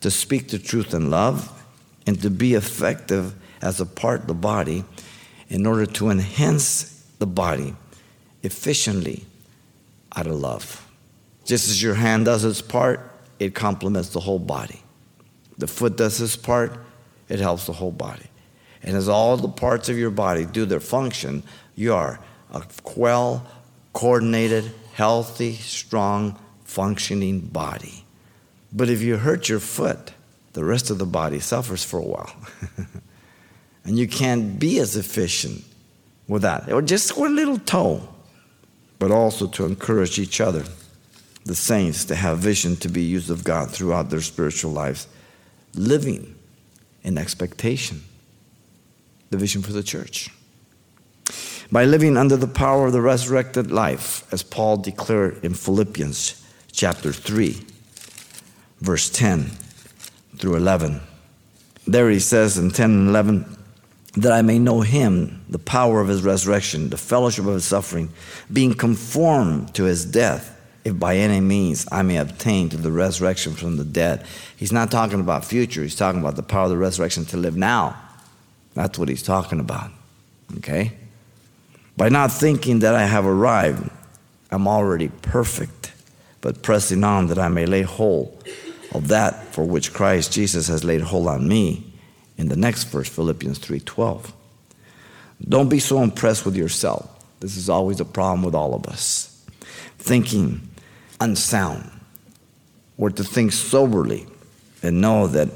to 0.01 0.11
speak 0.11 0.49
the 0.49 0.59
truth 0.59 0.95
in 0.95 1.11
love, 1.11 1.53
and 2.07 2.21
to 2.23 2.31
be 2.31 2.55
effective 2.55 3.35
as 3.61 3.81
a 3.81 3.87
part 3.87 4.23
of 4.23 4.27
the 4.29 4.35
body 4.35 4.85
in 5.49 5.67
order 5.67 5.87
to 5.87 6.11
enhance 6.11 7.05
the 7.19 7.27
body 7.27 7.75
efficiently 8.43 9.25
out 10.15 10.27
of 10.27 10.35
love. 10.35 10.87
Just 11.45 11.69
as 11.69 11.83
your 11.83 11.95
hand 11.95 12.27
does 12.27 12.45
its 12.45 12.63
part, 12.63 13.11
it 13.39 13.55
complements 13.55 14.11
the 14.11 14.21
whole 14.21 14.39
body. 14.39 14.83
The 15.57 15.67
foot 15.67 15.97
does 15.97 16.21
its 16.21 16.37
part, 16.37 16.79
it 17.29 17.41
helps 17.41 17.67
the 17.67 17.73
whole 17.73 17.93
body. 17.93 18.27
And 18.83 18.97
as 18.97 19.09
all 19.09 19.37
the 19.37 19.49
parts 19.49 19.89
of 19.89 19.99
your 19.99 20.11
body 20.11 20.45
do 20.45 20.65
their 20.65 20.81
function, 20.81 21.43
you 21.75 21.95
are 21.95 22.21
a 22.53 22.63
well 22.97 23.47
coordinated, 23.93 24.73
healthy, 24.95 25.55
strong, 25.55 26.39
functioning 26.65 27.41
body. 27.41 28.05
But 28.73 28.89
if 28.89 29.03
you 29.03 29.17
hurt 29.17 29.49
your 29.49 29.61
foot, 29.61 30.13
the 30.53 30.65
rest 30.65 30.91
of 30.91 30.99
the 30.99 31.07
body 31.07 31.41
suffers 31.41 31.85
for 31.85 31.99
a 31.99 32.05
while. 32.05 32.35
and 33.85 33.99
you 33.99 34.07
can't 34.07 34.59
be 34.59 34.79
as 34.79 34.97
efficient 34.97 35.65
with 36.27 36.43
that. 36.43 36.71
Or 36.71 36.83
just 36.83 37.17
one 37.17 37.35
little 37.35 37.59
toe, 37.59 38.07
but 38.99 39.11
also 39.11 39.47
to 39.49 39.65
encourage 39.65 40.19
each 40.19 40.41
other, 40.41 40.65
the 41.45 41.55
saints, 41.55 42.05
to 42.07 42.15
have 42.15 42.39
vision 42.39 42.77
to 42.77 42.89
be 42.89 43.03
used 43.03 43.31
of 43.31 43.45
God 43.45 43.71
throughout 43.71 44.11
their 44.11 44.21
spiritual 44.21 44.73
lives, 44.73 45.09
living 45.75 46.38
in 47.09 47.17
expectation. 47.17 48.05
The 49.31 49.39
vision 49.39 49.63
for 49.63 49.73
the 49.73 49.83
church. 49.83 50.31
By 51.73 51.85
living 51.85 52.17
under 52.17 52.37
the 52.37 52.47
power 52.47 52.87
of 52.87 52.93
the 52.93 53.01
resurrected 53.01 53.73
life, 53.73 54.31
as 54.33 54.43
Paul 54.43 54.77
declared 54.77 55.45
in 55.45 55.55
Philippians 55.55 56.47
chapter 56.71 57.13
3, 57.13 57.61
verse 58.81 59.11
10 59.11 59.51
through 60.37 60.57
11. 60.57 61.01
There 61.87 62.11
he 62.11 62.21
says 62.21 62.59
in 62.59 62.71
10 62.71 62.91
and 62.91 63.09
11, 63.09 63.57
that 64.17 64.33
I 64.33 64.43
may 64.43 64.59
know 64.59 64.83
him, 64.83 65.45
the 65.49 65.59
power 65.59 66.01
of 66.01 66.09
his 66.09 66.23
resurrection, 66.23 66.91
the 66.91 66.97
fellowship 66.97 67.47
of 67.47 67.55
his 67.55 67.65
suffering, 67.65 68.11
being 68.53 68.75
conformed 68.75 69.75
to 69.75 69.85
his 69.85 70.05
death, 70.05 70.58
if 70.89 70.99
by 70.99 71.17
any 71.17 71.41
means 71.41 71.87
I 71.93 72.03
may 72.03 72.17
obtain 72.17 72.69
to 72.71 72.77
the 72.77 72.91
resurrection 72.91 73.55
from 73.55 73.77
the 73.77 73.85
dead. 73.85 74.27
He's 74.57 74.73
not 74.73 74.91
talking 74.91 75.21
about 75.21 75.45
future, 75.45 75.83
he's 75.83 75.97
talking 75.97 76.21
about 76.21 76.37
the 76.37 76.43
power 76.43 76.65
of 76.65 76.71
the 76.71 76.77
resurrection 76.77 77.25
to 77.27 77.37
live 77.37 77.57
now. 77.57 77.97
That's 78.75 78.99
what 78.99 79.09
he's 79.09 79.23
talking 79.23 79.61
about. 79.61 79.91
Okay? 80.59 80.93
By 81.97 82.09
not 82.09 82.33
thinking 82.33 82.81
that 82.81 82.95
I 82.95 83.07
have 83.07 83.27
arrived, 83.27 83.91
I'm 84.51 84.67
already 84.67 85.09
perfect, 85.09 85.93
but 86.41 86.63
pressing 86.63 87.05
on 87.05 87.27
that 87.29 87.39
I 87.39 87.49
may 87.49 87.67
lay 87.67 87.83
hold 87.83 88.45
of 88.93 89.09
that 89.09 89.53
for 89.53 89.65
which 89.65 89.93
Christ 89.93 90.33
Jesus 90.33 90.69
has 90.69 90.85
laid 90.85 91.03
hold 91.03 91.29
on 91.29 91.47
me 91.47 91.93
in 92.37 92.49
the 92.49 92.57
next 92.57 92.85
verse, 92.85 93.09
Philippians 93.09 93.59
3:12. 93.59 94.33
Don't 95.47 95.69
be 95.69 95.81
so 95.81 96.03
impressed 96.03 96.47
with 96.47 96.57
yourself. 96.57 97.09
This 97.41 97.57
is 97.57 97.69
always 97.69 98.01
a 98.01 98.05
problem 98.05 98.43
with 98.43 98.55
all 98.55 98.75
of 98.75 98.87
us. 98.87 99.37
Thinking 99.99 100.68
unsound, 101.21 101.91
or 102.97 103.11
to 103.11 103.25
think 103.25 103.53
soberly 103.53 104.27
and 104.83 105.01
know 105.01 105.27
that 105.27 105.49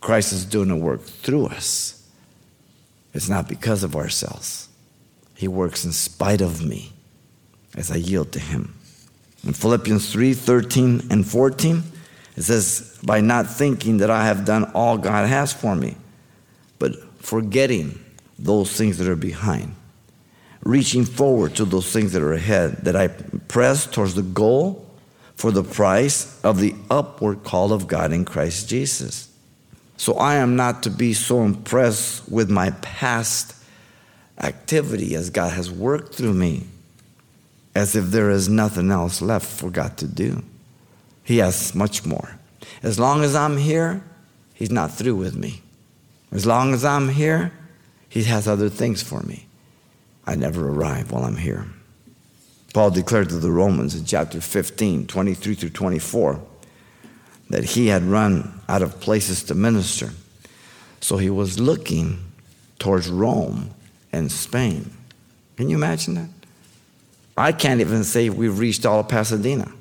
Christ 0.00 0.32
is 0.32 0.44
doing 0.44 0.68
the 0.68 0.76
work 0.76 1.02
through 1.02 1.46
us. 1.46 2.08
It's 3.12 3.28
not 3.28 3.48
because 3.48 3.82
of 3.82 3.96
ourselves. 3.96 4.68
He 5.34 5.48
works 5.48 5.84
in 5.84 5.92
spite 5.92 6.40
of 6.40 6.64
me 6.64 6.92
as 7.76 7.90
I 7.90 7.96
yield 7.96 8.32
to 8.32 8.38
Him. 8.38 8.74
In 9.44 9.52
Philippians 9.52 10.12
3 10.12 10.34
13 10.34 11.08
and 11.10 11.26
14, 11.26 11.82
it 12.36 12.42
says, 12.42 12.98
By 13.02 13.20
not 13.20 13.46
thinking 13.46 13.98
that 13.98 14.10
I 14.10 14.24
have 14.24 14.44
done 14.44 14.64
all 14.74 14.98
God 14.98 15.28
has 15.28 15.52
for 15.52 15.74
me, 15.74 15.96
but 16.78 16.94
forgetting 17.22 17.98
those 18.38 18.76
things 18.76 18.98
that 18.98 19.08
are 19.08 19.16
behind, 19.16 19.74
reaching 20.62 21.04
forward 21.04 21.54
to 21.56 21.64
those 21.64 21.90
things 21.92 22.12
that 22.12 22.22
are 22.22 22.32
ahead, 22.32 22.84
that 22.84 22.96
I 22.96 23.08
press 23.08 23.86
towards 23.86 24.14
the 24.14 24.22
goal 24.22 24.86
for 25.34 25.50
the 25.50 25.64
price 25.64 26.38
of 26.42 26.60
the 26.60 26.74
upward 26.90 27.44
call 27.44 27.72
of 27.72 27.86
God 27.86 28.12
in 28.12 28.24
Christ 28.24 28.68
Jesus. 28.68 29.28
So 29.96 30.14
I 30.14 30.36
am 30.36 30.56
not 30.56 30.82
to 30.84 30.90
be 30.90 31.12
so 31.14 31.42
impressed 31.42 32.30
with 32.30 32.50
my 32.50 32.70
past 32.82 33.54
activity 34.38 35.14
as 35.14 35.30
God 35.30 35.52
has 35.52 35.70
worked 35.70 36.14
through 36.14 36.34
me 36.34 36.66
as 37.74 37.94
if 37.94 38.06
there 38.06 38.30
is 38.30 38.48
nothing 38.48 38.90
else 38.90 39.22
left 39.22 39.46
for 39.46 39.70
God 39.70 39.96
to 39.98 40.06
do. 40.06 40.42
He 41.22 41.38
has 41.38 41.74
much 41.74 42.04
more. 42.04 42.38
As 42.82 42.98
long 42.98 43.22
as 43.22 43.34
I'm 43.34 43.56
here, 43.56 44.02
He's 44.54 44.70
not 44.70 44.92
through 44.92 45.16
with 45.16 45.36
me. 45.36 45.62
As 46.32 46.44
long 46.46 46.74
as 46.74 46.84
I'm 46.84 47.08
here, 47.08 47.52
He 48.08 48.24
has 48.24 48.48
other 48.48 48.68
things 48.68 49.02
for 49.02 49.22
me. 49.22 49.46
I 50.30 50.36
never 50.36 50.68
arrive 50.68 51.10
while 51.10 51.24
I'm 51.24 51.36
here. 51.36 51.66
Paul 52.72 52.92
declared 52.92 53.30
to 53.30 53.38
the 53.38 53.50
Romans 53.50 53.96
in 53.96 54.04
chapter 54.04 54.40
15, 54.40 55.08
23 55.08 55.54
through 55.56 55.70
24, 55.70 56.40
that 57.50 57.64
he 57.64 57.88
had 57.88 58.04
run 58.04 58.60
out 58.68 58.80
of 58.80 59.00
places 59.00 59.42
to 59.44 59.56
minister. 59.56 60.10
So 61.00 61.16
he 61.16 61.30
was 61.30 61.58
looking 61.58 62.24
towards 62.78 63.08
Rome 63.08 63.70
and 64.12 64.30
Spain. 64.30 64.92
Can 65.56 65.68
you 65.68 65.76
imagine 65.76 66.14
that? 66.14 66.28
I 67.36 67.50
can't 67.50 67.80
even 67.80 68.04
say 68.04 68.30
we've 68.30 68.56
reached 68.56 68.86
all 68.86 69.00
of 69.00 69.08
Pasadena. 69.08 69.72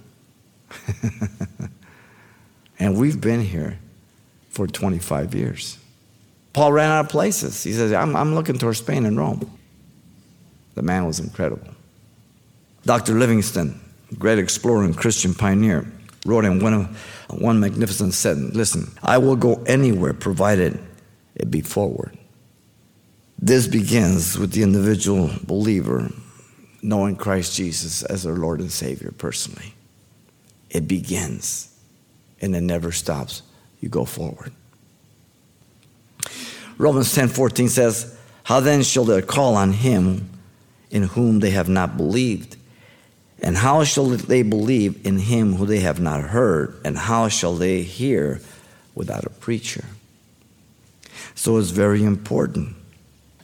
and 2.80 2.98
we've 2.98 3.22
been 3.22 3.42
here 3.42 3.78
for 4.50 4.66
25 4.66 5.36
years. 5.36 5.78
Paul 6.54 6.74
ran 6.74 6.90
out 6.90 7.06
of 7.06 7.12
places. 7.12 7.62
He 7.62 7.72
says, 7.72 7.94
I'm, 7.94 8.16
I'm 8.16 8.34
looking 8.34 8.58
towards 8.58 8.80
Spain 8.80 9.06
and 9.06 9.16
Rome. 9.16 9.59
The 10.80 10.84
man 10.84 11.06
was 11.06 11.20
incredible. 11.20 11.68
Dr. 12.86 13.16
Livingstone, 13.16 13.78
great 14.18 14.40
explorer 14.40 14.86
and 14.86 14.96
Christian 14.96 15.34
pioneer, 15.34 15.86
wrote 16.26 16.46
in 16.46 16.62
one, 16.62 16.74
of, 16.74 17.32
one 17.32 17.60
magnificent 17.60 18.14
sentence 18.14 18.56
Listen, 18.56 18.90
I 19.04 19.18
will 19.18 19.36
go 19.36 19.62
anywhere 19.66 20.14
provided 20.14 20.80
it 21.36 21.52
be 21.52 21.60
forward. 21.60 22.18
This 23.38 23.68
begins 23.68 24.40
with 24.40 24.54
the 24.54 24.64
individual 24.64 25.32
believer 25.44 26.14
knowing 26.82 27.18
Christ 27.18 27.58
Jesus 27.58 28.04
as 28.04 28.24
their 28.24 28.38
Lord 28.38 28.62
and 28.62 28.72
Savior 28.72 29.12
personally. 29.18 29.74
It 30.70 30.88
begins 30.88 31.78
and 32.40 32.56
it 32.56 32.62
never 32.62 32.94
stops. 32.94 33.42
You 33.82 33.90
go 33.90 34.06
forward. 34.06 34.54
Romans 36.78 37.14
10 37.14 37.28
14 37.28 37.68
says, 37.68 38.18
How 38.44 38.62
then 38.62 38.82
shall 38.82 39.04
they 39.04 39.22
call 39.22 39.58
on 39.58 39.74
him 39.74 40.30
in 40.92 41.04
whom 41.04 41.40
they 41.40 41.52
have 41.52 41.70
not 41.70 41.98
believed? 41.98 42.58
And 43.42 43.56
how 43.56 43.84
shall 43.84 44.06
they 44.06 44.42
believe 44.42 45.06
in 45.06 45.18
him 45.18 45.54
who 45.54 45.66
they 45.66 45.80
have 45.80 46.00
not 46.00 46.22
heard? 46.22 46.80
And 46.84 46.98
how 46.98 47.30
shall 47.30 47.56
they 47.56 47.84
hear 47.84 48.42
without 48.96 49.26
a 49.26 49.30
preacher? 49.30 49.86
So 51.36 51.58
it's 51.58 51.70
very 51.70 52.04
important 52.04 52.76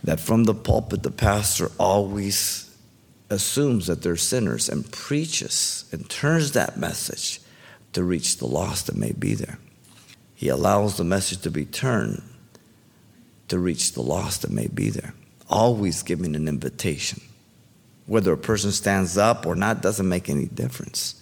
that 0.03 0.19
from 0.19 0.43
the 0.43 0.53
pulpit, 0.53 1.03
the 1.03 1.11
pastor 1.11 1.71
always 1.79 2.75
assumes 3.29 3.87
that 3.87 4.01
they're 4.01 4.15
sinners 4.15 4.69
and 4.69 4.91
preaches 4.91 5.85
and 5.91 6.09
turns 6.09 6.51
that 6.51 6.77
message 6.77 7.39
to 7.93 8.03
reach 8.03 8.37
the 8.37 8.45
lost 8.45 8.87
that 8.87 8.97
may 8.97 9.13
be 9.13 9.33
there. 9.33 9.57
He 10.35 10.49
allows 10.49 10.97
the 10.97 11.03
message 11.03 11.41
to 11.41 11.51
be 11.51 11.65
turned 11.65 12.21
to 13.47 13.57
reach 13.57 13.93
the 13.93 14.01
lost 14.01 14.41
that 14.41 14.51
may 14.51 14.67
be 14.67 14.89
there, 14.89 15.13
always 15.49 16.03
giving 16.03 16.35
an 16.35 16.47
invitation. 16.47 17.21
Whether 18.07 18.33
a 18.33 18.37
person 18.37 18.71
stands 18.71 19.17
up 19.17 19.45
or 19.45 19.55
not 19.55 19.81
doesn't 19.81 20.07
make 20.07 20.29
any 20.29 20.45
difference. 20.45 21.21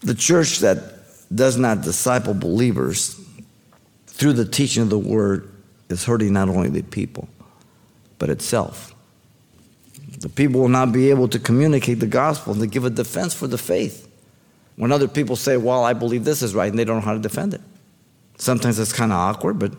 The 0.00 0.14
church 0.14 0.60
that 0.60 0.78
does 1.34 1.56
not 1.56 1.82
disciple 1.82 2.34
believers 2.34 3.20
through 4.06 4.34
the 4.34 4.44
teaching 4.44 4.82
of 4.82 4.90
the 4.90 4.98
word 4.98 5.50
is 5.88 6.04
hurting 6.04 6.32
not 6.32 6.48
only 6.48 6.68
the 6.68 6.82
people, 6.82 7.28
but 8.18 8.30
itself. 8.30 8.94
The 10.18 10.28
people 10.28 10.60
will 10.60 10.68
not 10.68 10.92
be 10.92 11.10
able 11.10 11.28
to 11.28 11.38
communicate 11.38 12.00
the 12.00 12.06
gospel 12.06 12.52
and 12.52 12.62
to 12.62 12.66
give 12.66 12.84
a 12.84 12.90
defense 12.90 13.34
for 13.34 13.46
the 13.46 13.58
faith. 13.58 14.08
When 14.76 14.92
other 14.92 15.08
people 15.08 15.36
say, 15.36 15.56
Well, 15.56 15.84
I 15.84 15.92
believe 15.92 16.24
this 16.24 16.42
is 16.42 16.54
right, 16.54 16.70
and 16.70 16.78
they 16.78 16.84
don't 16.84 16.96
know 16.96 17.04
how 17.04 17.12
to 17.14 17.18
defend 17.18 17.54
it. 17.54 17.60
Sometimes 18.36 18.78
it's 18.78 18.92
kind 18.92 19.12
of 19.12 19.18
awkward, 19.18 19.58
but 19.58 19.72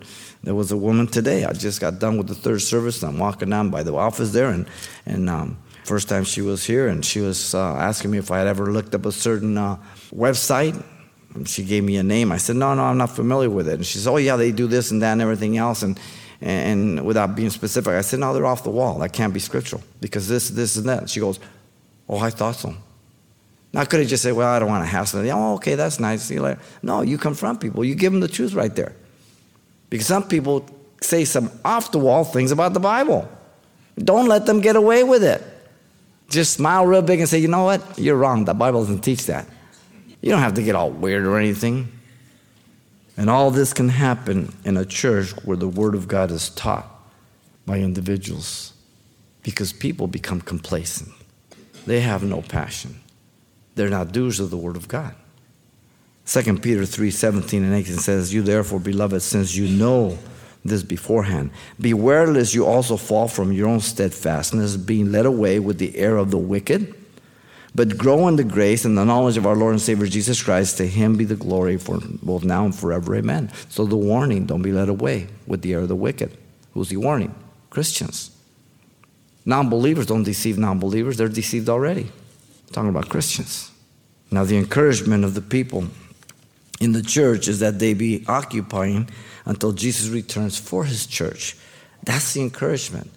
there 0.45 0.53
was 0.53 0.71
a 0.71 0.77
woman 0.77 1.07
today. 1.07 1.43
I 1.43 1.53
just 1.53 1.81
got 1.81 1.99
done 1.99 2.17
with 2.17 2.27
the 2.27 2.35
third 2.35 2.61
service. 2.61 3.03
I'm 3.03 3.17
walking 3.17 3.49
down 3.49 3.71
by 3.71 3.81
the 3.81 3.95
office 3.95 4.31
there, 4.31 4.49
and, 4.49 4.67
and 5.07 5.27
um, 5.27 5.57
first 5.83 6.07
time 6.07 6.23
she 6.23 6.41
was 6.41 6.63
here, 6.63 6.87
and 6.87 7.03
she 7.03 7.19
was 7.19 7.55
uh, 7.55 7.75
asking 7.75 8.11
me 8.11 8.19
if 8.19 8.29
I 8.29 8.37
had 8.37 8.47
ever 8.47 8.71
looked 8.71 8.93
up 8.93 9.07
a 9.07 9.11
certain 9.11 9.57
uh, 9.57 9.77
website. 10.13 10.81
And 11.33 11.49
she 11.49 11.63
gave 11.65 11.83
me 11.83 11.97
a 11.97 12.03
name. 12.03 12.31
I 12.31 12.37
said, 12.37 12.55
No, 12.55 12.75
no, 12.75 12.83
I'm 12.83 12.97
not 12.97 13.09
familiar 13.09 13.49
with 13.49 13.67
it. 13.67 13.73
And 13.73 13.85
she 13.85 13.97
said, 13.97 14.09
Oh, 14.09 14.17
yeah, 14.17 14.37
they 14.37 14.51
do 14.51 14.67
this 14.67 14.91
and 14.91 15.01
that 15.01 15.13
and 15.13 15.21
everything 15.21 15.57
else. 15.57 15.81
And, 15.81 15.99
and 16.39 17.03
without 17.03 17.35
being 17.35 17.49
specific, 17.49 17.91
I 17.93 18.01
said, 18.01 18.19
No, 18.19 18.33
they're 18.33 18.45
off 18.45 18.63
the 18.63 18.69
wall. 18.69 18.99
That 18.99 19.11
can't 19.11 19.33
be 19.33 19.41
scriptural 19.41 19.83
because 19.99 20.29
this, 20.29 20.49
this, 20.49 20.77
and 20.77 20.87
that. 20.87 21.09
She 21.09 21.19
goes, 21.19 21.39
Oh, 22.07 22.19
I 22.19 22.29
thought 22.29 22.55
so. 22.55 22.73
Now, 23.73 23.81
I 23.81 23.85
could 23.85 23.99
have 23.99 24.07
just 24.07 24.23
said, 24.23 24.33
Well, 24.33 24.47
I 24.47 24.59
don't 24.59 24.69
want 24.69 24.83
to 24.83 24.89
have 24.89 25.09
something. 25.09 25.29
Oh, 25.31 25.55
okay, 25.55 25.75
that's 25.75 25.99
nice. 25.99 26.21
See 26.21 26.35
you 26.35 26.41
later. 26.43 26.61
No, 26.81 27.01
you 27.01 27.17
confront 27.17 27.59
people. 27.59 27.83
You 27.83 27.95
give 27.95 28.13
them 28.13 28.21
the 28.21 28.29
truth 28.29 28.53
right 28.53 28.73
there. 28.73 28.95
Because 29.89 30.07
some 30.07 30.27
people 30.27 30.65
say 31.01 31.25
some 31.25 31.51
off 31.63 31.91
the 31.91 31.99
wall 31.99 32.23
things 32.23 32.51
about 32.51 32.73
the 32.73 32.79
Bible. 32.79 33.29
Don't 33.97 34.27
let 34.27 34.45
them 34.45 34.61
get 34.61 34.75
away 34.75 35.03
with 35.03 35.23
it. 35.23 35.43
Just 36.29 36.53
smile 36.53 36.85
real 36.85 37.01
big 37.01 37.19
and 37.19 37.29
say, 37.29 37.39
You 37.39 37.47
know 37.47 37.63
what? 37.63 37.97
You're 37.97 38.17
wrong. 38.17 38.45
The 38.45 38.53
Bible 38.53 38.81
doesn't 38.81 39.01
teach 39.01 39.25
that. 39.27 39.47
You 40.21 40.31
don't 40.31 40.41
have 40.41 40.55
to 40.55 40.63
get 40.63 40.75
all 40.75 40.89
weird 40.89 41.25
or 41.25 41.37
anything. 41.37 41.91
And 43.17 43.29
all 43.29 43.51
this 43.51 43.73
can 43.73 43.89
happen 43.89 44.53
in 44.65 44.75
a 44.75 44.85
church 44.85 45.31
where 45.45 45.55
the 45.55 45.67
Word 45.67 45.95
of 45.95 46.07
God 46.07 46.31
is 46.31 46.49
taught 46.49 46.87
by 47.65 47.79
individuals 47.79 48.73
because 49.43 49.71
people 49.71 50.07
become 50.07 50.41
complacent. 50.41 51.11
They 51.85 52.01
have 52.01 52.23
no 52.23 52.41
passion. 52.41 52.99
They're 53.75 53.89
not 53.89 54.11
doers 54.11 54.39
of 54.39 54.49
the 54.49 54.57
Word 54.57 54.75
of 54.75 54.87
God. 54.87 55.15
2 56.25 56.59
Peter 56.59 56.85
3 56.85 57.11
17 57.11 57.63
and 57.63 57.73
18 57.73 57.97
says, 57.97 58.33
You 58.33 58.41
therefore, 58.41 58.79
beloved, 58.79 59.21
since 59.21 59.55
you 59.55 59.67
know 59.67 60.17
this 60.63 60.81
beforehand, 60.81 61.51
beware 61.79 62.27
lest 62.27 62.55
you 62.55 62.65
also 62.65 62.97
fall 62.97 63.27
from 63.27 63.51
your 63.51 63.67
own 63.67 63.79
steadfastness, 63.79 64.77
being 64.77 65.11
led 65.11 65.25
away 65.25 65.59
with 65.59 65.77
the 65.77 65.95
error 65.97 66.17
of 66.17 66.31
the 66.31 66.37
wicked 66.37 66.95
but 67.75 67.97
grow 67.97 68.29
in 68.29 68.37
the 68.37 68.43
grace 68.43 68.85
and 68.85 68.97
the 68.97 69.03
knowledge 69.03 69.35
of 69.35 69.45
our 69.45 69.55
Lord 69.55 69.73
and 69.73 69.81
Savior 69.81 70.07
Jesus 70.07 70.41
Christ. 70.41 70.77
To 70.77 70.87
him 70.87 71.17
be 71.17 71.25
the 71.25 71.35
glory 71.35 71.77
for 71.77 71.99
both 72.23 72.45
now 72.45 72.63
and 72.63 72.73
forever. 72.73 73.15
Amen. 73.15 73.51
So 73.67 73.85
the 73.85 73.97
warning, 73.97 74.45
don't 74.45 74.61
be 74.61 74.71
led 74.71 74.87
away 74.87 75.27
with 75.45 75.61
the 75.61 75.73
error 75.73 75.81
of 75.81 75.89
the 75.89 75.95
wicked. 75.95 76.35
Who's 76.73 76.89
he 76.89 76.97
warning? 76.97 77.35
Christians. 77.69 78.31
Non 79.45 79.69
believers 79.69 80.05
don't 80.05 80.23
deceive 80.23 80.57
non 80.57 80.79
believers, 80.79 81.17
they're 81.17 81.27
deceived 81.27 81.67
already. 81.67 82.03
I'm 82.03 82.73
talking 82.73 82.89
about 82.89 83.09
Christians. 83.09 83.71
Now, 84.31 84.43
the 84.43 84.57
encouragement 84.57 85.23
of 85.23 85.35
the 85.35 85.41
people 85.41 85.85
in 86.79 86.91
the 86.91 87.01
church 87.01 87.47
is 87.47 87.59
that 87.59 87.79
they 87.79 87.93
be 87.93 88.25
occupying 88.27 89.09
until 89.45 89.71
Jesus 89.71 90.09
returns 90.09 90.57
for 90.57 90.85
his 90.85 91.07
church. 91.07 91.55
That's 92.03 92.33
the 92.33 92.41
encouragement. 92.41 93.11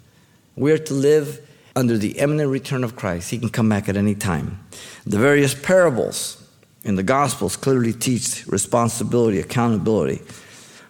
We're 0.56 0.78
to 0.78 0.94
live 0.94 1.40
under 1.74 1.96
the 1.96 2.18
imminent 2.18 2.50
return 2.50 2.84
of 2.84 2.96
Christ. 2.96 3.30
He 3.30 3.38
can 3.38 3.48
come 3.48 3.68
back 3.68 3.88
at 3.88 3.96
any 3.96 4.14
time. 4.14 4.60
The 5.06 5.18
various 5.18 5.54
parables 5.54 6.42
in 6.84 6.96
the 6.96 7.02
Gospels 7.02 7.56
clearly 7.56 7.92
teach 7.92 8.46
responsibility, 8.46 9.40
accountability 9.40 10.22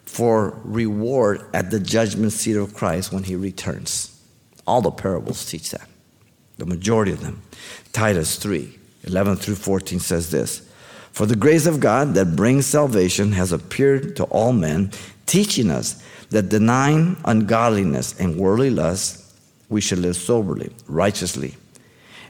for 0.04 0.58
reward 0.64 1.42
at 1.52 1.70
the 1.70 1.80
judgment 1.80 2.32
seat 2.32 2.56
of 2.56 2.74
Christ 2.74 3.12
when 3.12 3.24
he 3.24 3.36
returns. 3.36 4.14
All 4.66 4.80
the 4.80 4.90
parables 4.90 5.44
teach 5.44 5.70
that, 5.70 5.88
the 6.56 6.66
majority 6.66 7.12
of 7.12 7.20
them. 7.20 7.42
Titus 7.92 8.36
3 8.36 8.74
11 9.04 9.36
through 9.36 9.54
14 9.54 10.00
says 10.00 10.30
this 10.30 10.67
For 11.12 11.26
the 11.26 11.36
grace 11.36 11.66
of 11.66 11.80
God 11.80 12.14
that 12.14 12.36
brings 12.36 12.66
salvation 12.66 13.32
has 13.32 13.52
appeared 13.52 14.16
to 14.16 14.24
all 14.24 14.52
men, 14.52 14.92
teaching 15.26 15.70
us 15.70 16.02
that 16.30 16.48
denying 16.48 17.16
ungodliness 17.24 18.18
and 18.20 18.36
worldly 18.36 18.70
lust, 18.70 19.24
we 19.68 19.80
should 19.80 19.98
live 19.98 20.16
soberly, 20.16 20.70
righteously, 20.86 21.56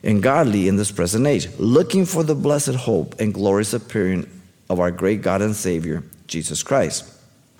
and 0.03 0.23
godly 0.23 0.69
in 0.69 0.77
this 0.77 0.91
present 0.91 1.27
age, 1.27 1.49
looking 1.59 2.05
for 2.05 2.23
the 2.23 2.35
blessed 2.35 2.75
hope 2.75 3.21
and 3.21 3.35
glorious 3.35 3.73
appearing 3.73 4.29
of 4.71 4.81
our 4.81 4.91
great 4.91 5.23
God 5.23 5.43
and 5.43 5.55
Savior, 5.55 6.03
Jesus 6.27 6.63
Christ, 6.63 7.05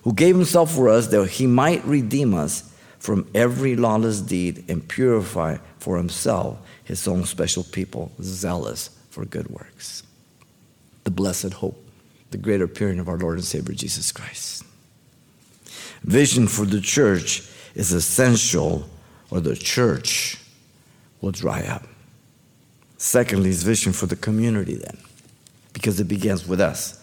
who 0.03 0.13
gave 0.13 0.37
himself 0.37 0.73
for 0.73 0.89
us 0.89 1.09
that 1.09 1.27
he 1.29 1.47
might 1.47 1.85
redeem 1.85 2.35
us 2.35 2.73
from 2.99 3.29
every 3.35 3.77
lawless 3.77 4.21
deed 4.21 4.65
and 4.69 4.87
purify 4.87 5.57
for 5.79 5.97
himself 5.97 6.59
his 6.85 7.07
own 7.07 7.25
special 7.25 7.65
people, 7.65 8.11
zealous 8.23 8.91
for 9.11 9.25
good 9.25 9.49
works. 9.51 10.03
The 11.09 11.15
blessed 11.15 11.55
hope, 11.55 11.83
the 12.33 12.37
great 12.37 12.61
appearing 12.61 12.99
of 12.99 13.09
our 13.09 13.17
Lord 13.17 13.37
and 13.37 13.45
Savior 13.45 13.75
Jesus 13.75 14.13
Christ. 14.13 14.63
Vision 16.03 16.47
for 16.47 16.67
the 16.67 16.83
church 16.83 17.49
is 17.75 17.93
essential 17.93 18.87
or 19.31 19.41
the 19.41 19.57
church 19.57 20.37
will 21.23 21.31
dry 21.31 21.63
up. 21.63 21.85
Secondly, 22.99 23.49
is 23.49 23.63
vision 23.63 23.95
for 23.95 24.05
the 24.05 24.17
community 24.17 24.75
then, 24.75 24.99
because 25.73 25.99
it 25.99 26.09
begins 26.09 26.47
with 26.47 26.61
us. 26.61 27.03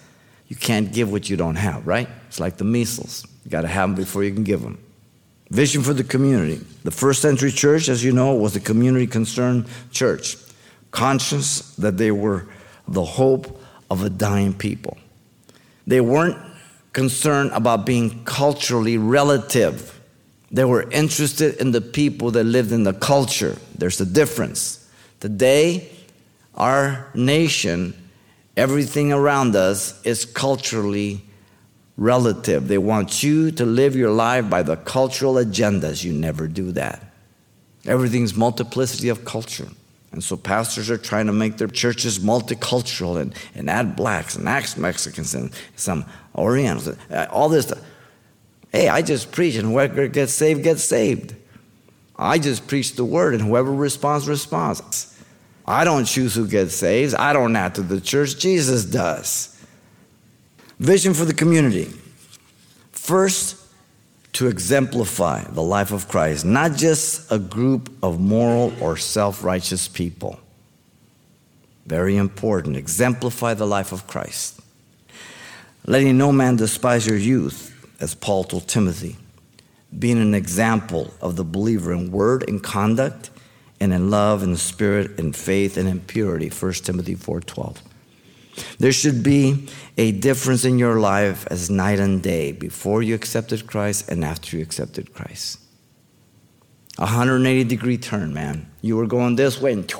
You 0.49 0.55
can't 0.55 0.93
give 0.93 1.11
what 1.11 1.27
you 1.27 1.35
don't 1.35 1.55
have, 1.55 1.87
right? 1.87 2.07
It's 2.27 2.39
like 2.39 2.57
the 2.57 2.63
measles. 2.63 3.25
You 3.43 3.49
got 3.49 3.61
to 3.61 3.67
have 3.67 3.89
them 3.89 3.95
before 3.95 4.23
you 4.23 4.31
can 4.31 4.43
give 4.43 4.61
them. 4.61 4.77
Vision 5.49 5.81
for 5.81 5.95
the 5.95 6.03
community. 6.03 6.63
The 6.83 6.91
first 6.91 7.23
century 7.23 7.51
church, 7.51 7.89
as 7.89 8.03
you 8.03 8.11
know, 8.11 8.35
was 8.35 8.55
a 8.55 8.59
community 8.59 9.07
concerned 9.07 9.65
church, 9.89 10.37
conscious 10.91 11.75
that 11.77 11.97
they 11.97 12.11
were 12.11 12.45
the 12.87 13.03
hope 13.03 13.63
of 13.89 14.03
a 14.03 14.09
dying 14.09 14.53
people. 14.53 14.97
They 15.87 16.01
weren't 16.01 16.37
concerned 16.93 17.51
about 17.53 17.85
being 17.85 18.23
culturally 18.23 18.97
relative 18.97 19.95
they 20.55 20.63
were 20.63 20.89
interested 20.89 21.55
in 21.55 21.71
the 21.71 21.81
people 21.81 22.31
that 22.31 22.43
lived 22.43 22.71
in 22.71 22.83
the 22.83 22.93
culture. 22.93 23.57
There's 23.77 23.99
a 23.99 24.05
difference. 24.05 24.89
Today, 25.19 25.89
our 26.53 27.09
nation, 27.13 27.93
everything 28.55 29.11
around 29.11 29.57
us 29.57 30.01
is 30.05 30.23
culturally 30.23 31.25
relative. 31.97 32.69
They 32.69 32.77
want 32.77 33.21
you 33.21 33.51
to 33.51 33.65
live 33.65 33.97
your 33.97 34.11
life 34.11 34.49
by 34.49 34.63
the 34.63 34.77
cultural 34.77 35.33
agendas. 35.33 36.05
You 36.05 36.13
never 36.13 36.47
do 36.47 36.71
that. 36.73 37.03
Everything's 37.85 38.33
multiplicity 38.33 39.09
of 39.09 39.25
culture. 39.25 39.67
And 40.15 40.23
so 40.23 40.37
pastors 40.37 40.89
are 40.89 40.97
trying 40.97 41.27
to 41.27 41.33
make 41.33 41.57
their 41.57 41.67
churches 41.67 42.19
multicultural 42.19 43.21
and, 43.21 43.35
and 43.53 43.69
add 43.69 43.97
blacks 43.97 44.37
and 44.37 44.47
add 44.47 44.77
Mexicans 44.77 45.35
and 45.35 45.51
some 45.75 46.05
Orientals, 46.33 46.87
uh, 46.87 47.27
all 47.29 47.49
this 47.49 47.65
stuff. 47.65 47.79
Hey, 48.71 48.87
I 48.87 49.01
just 49.01 49.33
preach, 49.33 49.55
and 49.55 49.67
whoever 49.67 50.07
gets 50.07 50.31
saved, 50.31 50.63
gets 50.63 50.85
saved. 50.85 51.35
I 52.15 52.39
just 52.39 52.65
preach 52.67 52.93
the 52.95 53.03
word, 53.03 53.33
and 53.33 53.43
whoever 53.43 53.73
responds, 53.73 54.25
responds. 54.25 55.21
I 55.67 55.83
don't 55.83 56.05
choose 56.05 56.33
who 56.33 56.47
gets 56.47 56.75
saved. 56.75 57.13
I 57.15 57.33
don't 57.33 57.53
add 57.53 57.75
to 57.75 57.81
the 57.81 57.99
church. 57.99 58.39
Jesus 58.39 58.85
does. 58.85 59.61
Vision 60.79 61.13
for 61.13 61.25
the 61.25 61.33
community. 61.33 61.91
First, 62.93 63.64
to 64.35 64.47
exemplify 64.47 65.41
the 65.45 65.63
life 65.63 65.93
of 65.93 66.09
Christ, 66.09 66.43
not 66.43 66.75
just 66.75 67.31
a 67.31 67.39
group 67.39 67.89
of 68.03 68.19
moral 68.19 68.73
or 68.81 68.97
self 68.97 69.43
righteous 69.43 69.87
people. 69.87 70.39
Very 71.85 72.17
important. 72.17 72.75
Exemplify 72.75 73.53
the 73.53 73.65
life 73.65 73.93
of 73.93 74.07
Christ. 74.07 74.59
Letting 75.85 76.17
no 76.17 76.33
man 76.33 76.57
despise 76.57 77.07
your 77.07 77.17
youth 77.17 77.71
as 78.01 78.13
Paul 78.13 78.43
told 78.43 78.67
Timothy, 78.67 79.15
being 79.97 80.19
an 80.19 80.35
example 80.35 81.13
of 81.21 81.37
the 81.37 81.45
believer 81.45 81.93
in 81.93 82.11
word 82.11 82.43
and 82.49 82.61
conduct 82.61 83.29
and 83.79 83.93
in 83.93 84.09
love 84.09 84.43
and 84.43 84.59
spirit 84.59 85.17
and 85.17 85.33
faith 85.33 85.77
and 85.77 85.87
in 85.87 86.01
purity 86.01 86.49
1 86.49 86.73
timothy 86.73 87.15
4.12 87.15 87.77
there 88.79 88.91
should 88.91 89.23
be 89.23 89.67
a 89.97 90.11
difference 90.11 90.65
in 90.65 90.79
your 90.79 90.99
life 90.99 91.47
as 91.49 91.69
night 91.69 91.99
and 91.99 92.21
day 92.21 92.51
before 92.51 93.01
you 93.01 93.15
accepted 93.15 93.67
christ 93.67 94.09
and 94.09 94.23
after 94.23 94.57
you 94.57 94.63
accepted 94.63 95.13
christ 95.13 95.59
180 96.97 97.63
degree 97.63 97.97
turn 97.97 98.33
man 98.33 98.69
you 98.81 98.95
were 98.95 99.07
going 99.07 99.35
this 99.35 99.61
way 99.61 99.73
and 99.73 99.91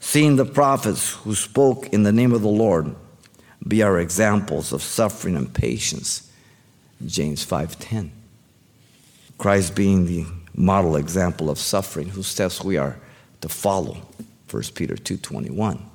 seeing 0.00 0.36
the 0.36 0.44
prophets 0.44 1.14
who 1.14 1.34
spoke 1.34 1.88
in 1.92 2.02
the 2.02 2.12
name 2.12 2.32
of 2.32 2.42
the 2.42 2.48
lord 2.48 2.94
be 3.66 3.82
our 3.82 3.98
examples 3.98 4.72
of 4.72 4.82
suffering 4.82 5.36
and 5.36 5.52
patience 5.52 6.28
James 7.06 7.44
5:10. 7.44 8.10
Christ 9.36 9.74
being 9.74 10.06
the 10.06 10.26
model 10.54 10.96
example 10.96 11.48
of 11.48 11.58
suffering 11.58 12.08
whose 12.08 12.26
steps 12.26 12.64
we 12.64 12.76
are 12.76 12.98
to 13.40 13.48
follow. 13.48 14.08
1 14.48 14.74
Peter 14.74 14.96
2:21. 14.96 15.87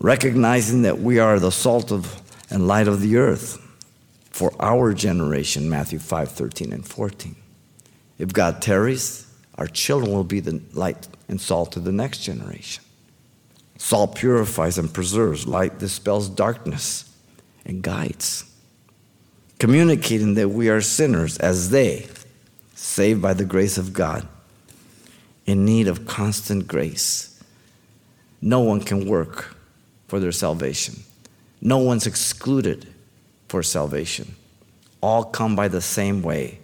Recognizing 0.00 0.82
that 0.82 1.00
we 1.00 1.18
are 1.18 1.40
the 1.40 1.50
salt 1.50 1.90
of 1.90 2.22
and 2.50 2.66
light 2.66 2.88
of 2.88 3.00
the 3.00 3.16
earth 3.16 3.60
for 4.30 4.52
our 4.60 4.94
generation, 4.94 5.68
Matthew 5.68 5.98
5, 5.98 6.30
13 6.30 6.72
and 6.72 6.86
14. 6.86 7.34
If 8.18 8.32
God 8.32 8.62
tarries, 8.62 9.26
our 9.56 9.66
children 9.66 10.12
will 10.12 10.24
be 10.24 10.40
the 10.40 10.62
light 10.72 11.08
and 11.28 11.40
salt 11.40 11.72
to 11.72 11.80
the 11.80 11.92
next 11.92 12.22
generation. 12.22 12.84
Salt 13.76 14.14
purifies 14.14 14.78
and 14.78 14.92
preserves, 14.92 15.46
light 15.46 15.78
dispels 15.78 16.28
darkness 16.28 17.12
and 17.64 17.82
guides. 17.82 18.44
Communicating 19.58 20.34
that 20.34 20.48
we 20.48 20.68
are 20.68 20.80
sinners 20.80 21.38
as 21.38 21.70
they, 21.70 22.06
saved 22.74 23.20
by 23.20 23.34
the 23.34 23.44
grace 23.44 23.76
of 23.76 23.92
God, 23.92 24.26
in 25.44 25.64
need 25.64 25.88
of 25.88 26.06
constant 26.06 26.68
grace. 26.68 27.42
No 28.40 28.60
one 28.60 28.80
can 28.80 29.08
work 29.08 29.56
for 30.08 30.18
their 30.18 30.32
salvation. 30.32 30.96
No 31.60 31.78
one's 31.78 32.06
excluded 32.06 32.86
for 33.48 33.62
salvation. 33.62 34.34
All 35.00 35.24
come 35.24 35.54
by 35.54 35.68
the 35.68 35.80
same 35.80 36.22
way, 36.22 36.58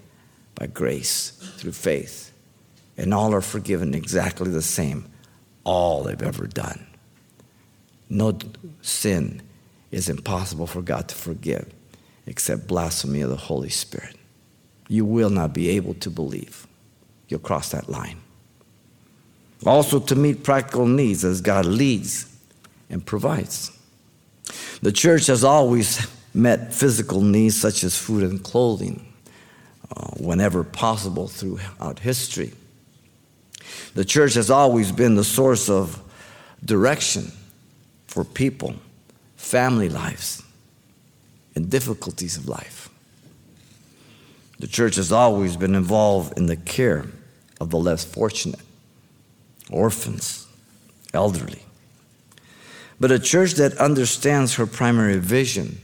by 0.55 0.67
grace, 0.67 1.31
through 1.59 1.73
faith. 1.73 2.33
And 2.97 3.13
all 3.13 3.35
are 3.35 3.41
forgiven 3.41 3.95
exactly 3.95 4.51
the 4.51 4.63
same, 4.63 5.07
all 5.63 6.03
they've 6.03 6.23
ever 6.23 6.47
done. 6.47 6.87
No 8.09 8.39
sin 8.83 9.43
is 9.91 10.09
impossible 10.09 10.67
for 10.67 10.83
God 10.83 11.09
to 11.09 11.15
forgive 11.15 11.73
except 12.27 12.67
blasphemy 12.67 13.21
of 13.21 13.31
the 13.31 13.37
Holy 13.37 13.69
Spirit. 13.69 14.17
You 14.89 15.05
will 15.05 15.31
not 15.31 15.53
be 15.53 15.71
able 15.71 15.95
to 15.95 16.11
believe. 16.11 16.67
You'll 17.29 17.41
cross 17.41 17.71
that 17.71 17.89
line. 17.89 18.19
Also, 19.67 19.99
to 19.99 20.15
meet 20.15 20.43
practical 20.43 20.87
needs 20.87 21.25
as 21.25 21.41
God 21.41 21.65
leads 21.65 22.34
and 22.91 23.05
provides. 23.05 23.77
The 24.83 24.93
church 24.93 25.27
has 25.27 25.45
always 25.45 26.07
met 26.35 26.75
physical 26.75 27.21
needs 27.21 27.59
such 27.59 27.85
as 27.85 27.97
food 27.97 28.23
and 28.23 28.43
clothing 28.43 29.13
uh, 29.97 30.11
whenever 30.19 30.65
possible 30.65 31.29
throughout 31.29 32.01
history. 32.01 32.53
The 33.95 34.05
church 34.05 34.35
has 34.35 34.51
always 34.51 34.93
been 34.93 35.15
the 35.15 35.25
source 35.25 35.71
of 35.71 36.03
direction 36.65 37.31
for 38.07 38.25
people, 38.25 38.75
family 39.37 39.89
lives, 39.89 40.43
and 41.55 41.71
difficulties 41.71 42.37
of 42.37 42.49
life. 42.49 42.89
The 44.59 44.67
church 44.67 44.97
has 44.97 45.13
always 45.13 45.57
been 45.57 45.75
involved 45.75 46.37
in 46.39 46.47
the 46.47 46.57
care 46.57 47.07
of 47.61 47.71
the 47.71 47.79
less 47.79 48.05
fortunate, 48.05 48.61
orphans, 49.71 50.47
elderly, 51.13 51.64
but 53.05 53.13
a 53.13 53.19
church 53.19 53.53
that 53.57 53.77
understands 53.77 54.55
her 54.55 54.65
primary 54.65 55.19
vision 55.19 55.79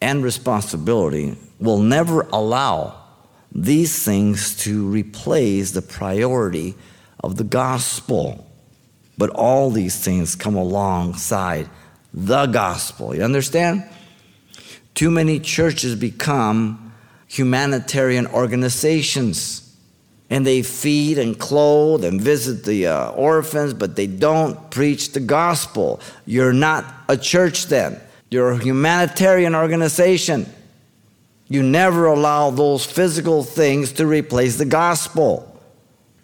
and 0.00 0.22
responsibility 0.22 1.36
will 1.58 1.80
never 1.80 2.20
allow 2.32 3.02
these 3.50 4.04
things 4.04 4.54
to 4.56 4.86
replace 4.86 5.72
the 5.72 5.82
priority 5.82 6.76
of 7.18 7.34
the 7.34 7.42
gospel. 7.42 8.46
But 9.18 9.30
all 9.30 9.72
these 9.72 9.98
things 9.98 10.36
come 10.36 10.54
alongside 10.54 11.68
the 12.14 12.46
gospel. 12.46 13.12
You 13.12 13.24
understand? 13.24 13.82
Too 14.94 15.10
many 15.10 15.40
churches 15.40 15.96
become 15.96 16.92
humanitarian 17.26 18.28
organizations 18.28 19.65
and 20.28 20.46
they 20.46 20.62
feed 20.62 21.18
and 21.18 21.38
clothe 21.38 22.04
and 22.04 22.20
visit 22.20 22.64
the 22.64 22.86
uh, 22.86 23.10
orphans, 23.10 23.74
but 23.74 23.94
they 23.94 24.06
don't 24.06 24.70
preach 24.70 25.12
the 25.12 25.20
gospel. 25.20 26.00
You're 26.24 26.52
not 26.52 26.84
a 27.08 27.16
church 27.16 27.66
then, 27.66 28.00
you're 28.30 28.52
a 28.52 28.58
humanitarian 28.58 29.54
organization. 29.54 30.52
You 31.48 31.62
never 31.62 32.06
allow 32.06 32.50
those 32.50 32.84
physical 32.84 33.44
things 33.44 33.92
to 33.92 34.06
replace 34.06 34.56
the 34.56 34.64
gospel. 34.64 35.52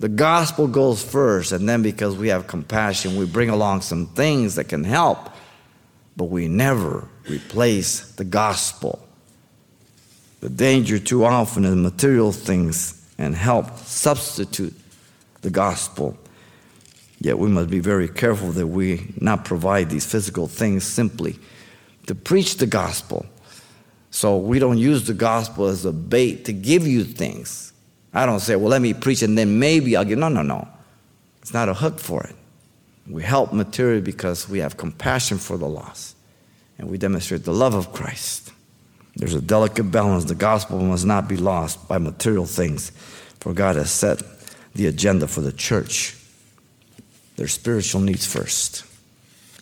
The 0.00 0.08
gospel 0.08 0.66
goes 0.66 1.00
first, 1.00 1.52
and 1.52 1.68
then 1.68 1.80
because 1.80 2.16
we 2.16 2.26
have 2.26 2.48
compassion, 2.48 3.16
we 3.16 3.24
bring 3.24 3.48
along 3.48 3.82
some 3.82 4.06
things 4.06 4.56
that 4.56 4.64
can 4.64 4.82
help, 4.82 5.30
but 6.16 6.24
we 6.24 6.48
never 6.48 7.06
replace 7.30 8.10
the 8.12 8.24
gospel. 8.24 9.06
The 10.40 10.48
danger 10.48 10.98
too 10.98 11.24
often 11.24 11.64
is 11.64 11.76
material 11.76 12.32
things 12.32 13.01
and 13.18 13.34
help 13.34 13.76
substitute 13.78 14.74
the 15.42 15.50
gospel. 15.50 16.16
Yet 17.20 17.38
we 17.38 17.48
must 17.48 17.70
be 17.70 17.78
very 17.78 18.08
careful 18.08 18.50
that 18.52 18.66
we 18.66 19.14
not 19.20 19.44
provide 19.44 19.90
these 19.90 20.06
physical 20.06 20.48
things 20.48 20.84
simply 20.84 21.38
to 22.06 22.14
preach 22.14 22.56
the 22.56 22.66
gospel. 22.66 23.26
So 24.10 24.36
we 24.36 24.58
don't 24.58 24.78
use 24.78 25.06
the 25.06 25.14
gospel 25.14 25.66
as 25.66 25.84
a 25.84 25.92
bait 25.92 26.44
to 26.46 26.52
give 26.52 26.86
you 26.86 27.04
things. 27.04 27.72
I 28.12 28.26
don't 28.26 28.40
say, 28.40 28.56
well, 28.56 28.68
let 28.68 28.82
me 28.82 28.92
preach 28.92 29.22
and 29.22 29.38
then 29.38 29.58
maybe 29.58 29.96
I'll 29.96 30.04
give. 30.04 30.18
No, 30.18 30.28
no, 30.28 30.42
no. 30.42 30.68
It's 31.40 31.54
not 31.54 31.68
a 31.68 31.74
hook 31.74 31.98
for 31.98 32.22
it. 32.24 32.36
We 33.08 33.22
help 33.22 33.52
materially 33.52 34.00
because 34.00 34.48
we 34.48 34.58
have 34.58 34.76
compassion 34.76 35.38
for 35.38 35.56
the 35.56 35.68
lost 35.68 36.16
and 36.78 36.90
we 36.90 36.98
demonstrate 36.98 37.44
the 37.44 37.54
love 37.54 37.74
of 37.74 37.92
Christ. 37.92 38.52
There's 39.16 39.34
a 39.34 39.40
delicate 39.40 39.90
balance. 39.90 40.24
The 40.24 40.34
gospel 40.34 40.80
must 40.80 41.04
not 41.04 41.28
be 41.28 41.36
lost 41.36 41.86
by 41.88 41.98
material 41.98 42.46
things, 42.46 42.90
for 43.40 43.52
God 43.52 43.76
has 43.76 43.90
set 43.90 44.22
the 44.74 44.86
agenda 44.86 45.28
for 45.28 45.40
the 45.40 45.52
church. 45.52 46.16
Their 47.36 47.48
spiritual 47.48 48.00
needs 48.00 48.26
first. 48.26 48.84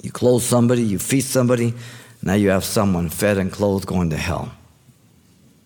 You 0.03 0.11
clothe 0.13 0.43
somebody, 0.43 0.83
you 0.83 0.99
feed 0.99 1.23
somebody, 1.23 1.75
now 2.23 2.35
you 2.35 2.51
have 2.51 2.65
someone 2.65 3.09
fed 3.09 3.39
and 3.39 3.51
clothed 3.51 3.87
going 3.87 4.11
to 4.11 4.17
hell. 4.17 4.53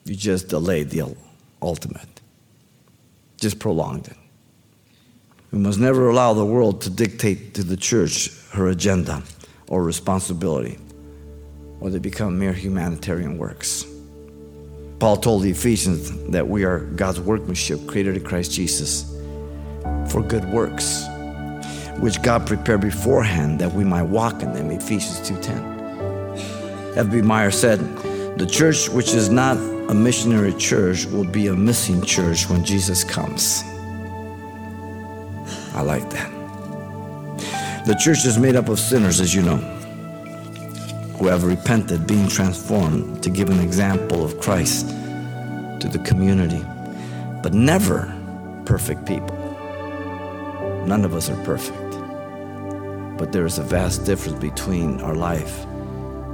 You 0.04 0.14
just 0.14 0.48
delayed 0.48 0.90
the 0.90 1.14
ultimate, 1.62 2.20
just 3.38 3.58
prolonged 3.58 4.08
it. 4.08 4.16
We 5.50 5.58
must 5.58 5.78
never 5.78 6.08
allow 6.08 6.34
the 6.34 6.44
world 6.44 6.82
to 6.82 6.90
dictate 6.90 7.54
to 7.54 7.62
the 7.62 7.76
church 7.76 8.30
her 8.50 8.68
agenda 8.68 9.22
or 9.68 9.84
responsibility 9.84 10.78
or 11.84 11.90
they 11.90 11.98
become 11.98 12.38
mere 12.38 12.54
humanitarian 12.54 13.36
works. 13.36 13.84
Paul 14.98 15.18
told 15.18 15.42
the 15.42 15.50
Ephesians 15.50 16.10
that 16.30 16.48
we 16.48 16.64
are 16.64 16.78
God's 16.78 17.20
workmanship 17.20 17.86
created 17.86 18.16
in 18.16 18.24
Christ 18.24 18.52
Jesus 18.52 19.14
for 20.08 20.22
good 20.22 20.48
works, 20.48 21.04
which 21.98 22.22
God 22.22 22.46
prepared 22.46 22.80
beforehand 22.80 23.58
that 23.58 23.70
we 23.70 23.84
might 23.84 24.04
walk 24.04 24.42
in 24.42 24.54
them. 24.54 24.70
Ephesians 24.70 25.20
2:10. 25.28 26.96
F.B. 26.96 27.20
Meyer 27.20 27.50
said, 27.50 27.78
"The 28.38 28.46
church 28.46 28.88
which 28.88 29.12
is 29.12 29.28
not 29.28 29.58
a 29.90 29.94
missionary 29.94 30.54
church 30.54 31.04
will 31.04 31.30
be 31.30 31.48
a 31.48 31.54
missing 31.54 32.00
church 32.00 32.48
when 32.48 32.64
Jesus 32.64 33.04
comes." 33.04 33.62
I 35.74 35.82
like 35.82 36.08
that. 36.08 36.30
The 37.84 37.94
church 37.96 38.24
is 38.24 38.38
made 38.38 38.56
up 38.56 38.70
of 38.70 38.80
sinners, 38.80 39.20
as 39.20 39.34
you 39.34 39.42
know 39.42 39.73
who 41.18 41.29
have 41.29 41.44
repented, 41.44 42.07
being 42.07 42.29
transformed 42.29 43.22
to 43.22 43.31
give 43.31 43.48
an 43.48 43.61
example 43.61 44.24
of 44.24 44.40
Christ 44.40 44.88
to 44.88 45.88
the 45.90 46.00
community, 46.05 46.64
but 47.42 47.55
never 47.55 48.12
perfect 48.66 49.07
people. 49.07 49.37
None 50.87 51.05
of 51.05 51.14
us 51.14 51.31
are 51.31 51.44
perfect. 51.44 51.79
But 53.18 53.33
there 53.33 53.46
is 53.46 53.59
a 53.59 53.62
vast 53.62 54.05
difference 54.05 54.38
between 54.40 55.00
our 55.00 55.14
life 55.14 55.64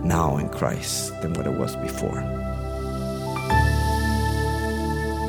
now 0.02 0.38
in 0.38 0.48
Christ 0.48 1.12
than 1.20 1.34
what 1.34 1.46
it 1.46 1.58
was 1.58 1.76
before. 1.76 2.20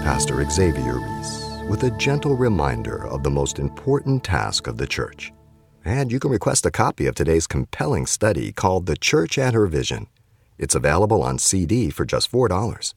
Pastor 0.03 0.43
Xavier 0.49 0.97
Reese 0.97 1.47
with 1.67 1.83
a 1.83 1.95
gentle 1.97 2.35
reminder 2.35 3.05
of 3.07 3.23
the 3.23 3.29
most 3.29 3.59
important 3.59 4.23
task 4.23 4.67
of 4.67 4.77
the 4.77 4.87
church 4.87 5.31
and 5.83 6.11
you 6.11 6.19
can 6.19 6.31
request 6.31 6.65
a 6.65 6.71
copy 6.71 7.07
of 7.07 7.15
today's 7.15 7.47
compelling 7.47 8.05
study 8.05 8.51
called 8.51 8.85
The 8.85 8.97
Church 8.97 9.37
and 9.37 9.55
Her 9.55 9.67
Vision. 9.67 10.07
It's 10.57 10.75
available 10.75 11.23
on 11.23 11.39
CD 11.39 11.89
for 11.89 12.05
just 12.05 12.31
$4. 12.31 12.93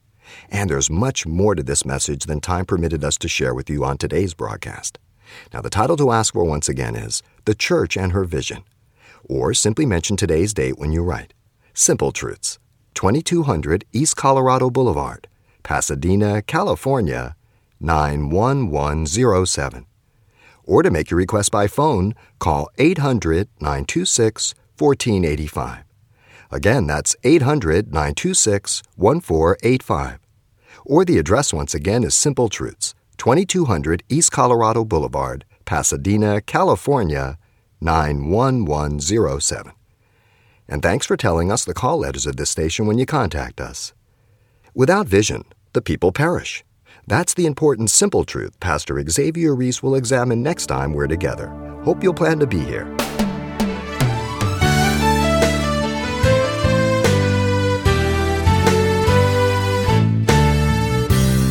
And 0.49 0.69
there's 0.69 0.89
much 0.89 1.25
more 1.25 1.55
to 1.55 1.63
this 1.63 1.85
message 1.85 2.25
than 2.25 2.41
time 2.41 2.65
permitted 2.65 3.03
us 3.03 3.17
to 3.19 3.27
share 3.27 3.53
with 3.53 3.69
you 3.69 3.83
on 3.83 3.97
today's 3.97 4.33
broadcast. 4.33 4.97
Now, 5.53 5.61
the 5.61 5.69
title 5.69 5.97
to 5.97 6.11
ask 6.11 6.33
for 6.33 6.43
once 6.43 6.69
again 6.69 6.95
is 6.95 7.23
The 7.45 7.55
Church 7.55 7.97
and 7.97 8.11
Her 8.11 8.25
Vision. 8.25 8.63
Or 9.23 9.53
simply 9.53 9.87
mention 9.87 10.17
today's 10.17 10.53
date 10.53 10.77
when 10.77 10.91
you 10.91 11.01
write. 11.01 11.33
Simple 11.73 12.11
Truths, 12.11 12.59
2200 12.93 13.85
East 13.91 14.15
Colorado 14.15 14.69
Boulevard, 14.69 15.27
Pasadena, 15.63 16.43
California, 16.43 17.35
91107 17.79 19.87
or 20.65 20.83
to 20.83 20.91
make 20.91 21.09
your 21.11 21.17
request 21.17 21.51
by 21.51 21.67
phone, 21.67 22.15
call 22.39 22.69
800 22.77 23.47
926 23.61 24.53
1485. 24.77 25.83
Again, 26.51 26.87
that's 26.87 27.15
800 27.23 27.87
926 27.93 28.83
1485. 28.95 30.19
or 30.85 31.05
the 31.05 31.17
address 31.17 31.53
once 31.53 31.73
again 31.73 32.03
is 32.03 32.13
Simple 32.15 32.49
Truths, 32.49 32.93
2200 33.17 34.03
East 34.09 34.31
Colorado 34.31 34.85
Boulevard, 34.85 35.45
Pasadena, 35.65 36.41
California 36.41 37.37
91107. 37.81 39.71
And 40.67 40.81
thanks 40.81 41.05
for 41.05 41.17
telling 41.17 41.51
us 41.51 41.65
the 41.65 41.73
call 41.73 41.99
letters 41.99 42.25
of 42.25 42.37
this 42.37 42.49
station 42.49 42.85
when 42.87 42.97
you 42.97 43.05
contact 43.05 43.61
us. 43.61 43.93
Without 44.73 45.07
vision, 45.07 45.43
the 45.73 45.81
people 45.81 46.11
perish. 46.11 46.63
That's 47.07 47.35
the 47.35 47.45
important 47.45 47.91
simple 47.91 48.25
truth 48.25 48.59
Pastor 48.59 49.03
Xavier 49.07 49.53
Reese 49.53 49.83
will 49.83 49.95
examine 49.95 50.41
next 50.41 50.65
time 50.67 50.93
we're 50.93 51.07
together. 51.07 51.47
Hope 51.83 52.03
you'll 52.03 52.13
plan 52.13 52.39
to 52.39 52.47
be 52.47 52.59
here. 52.59 52.95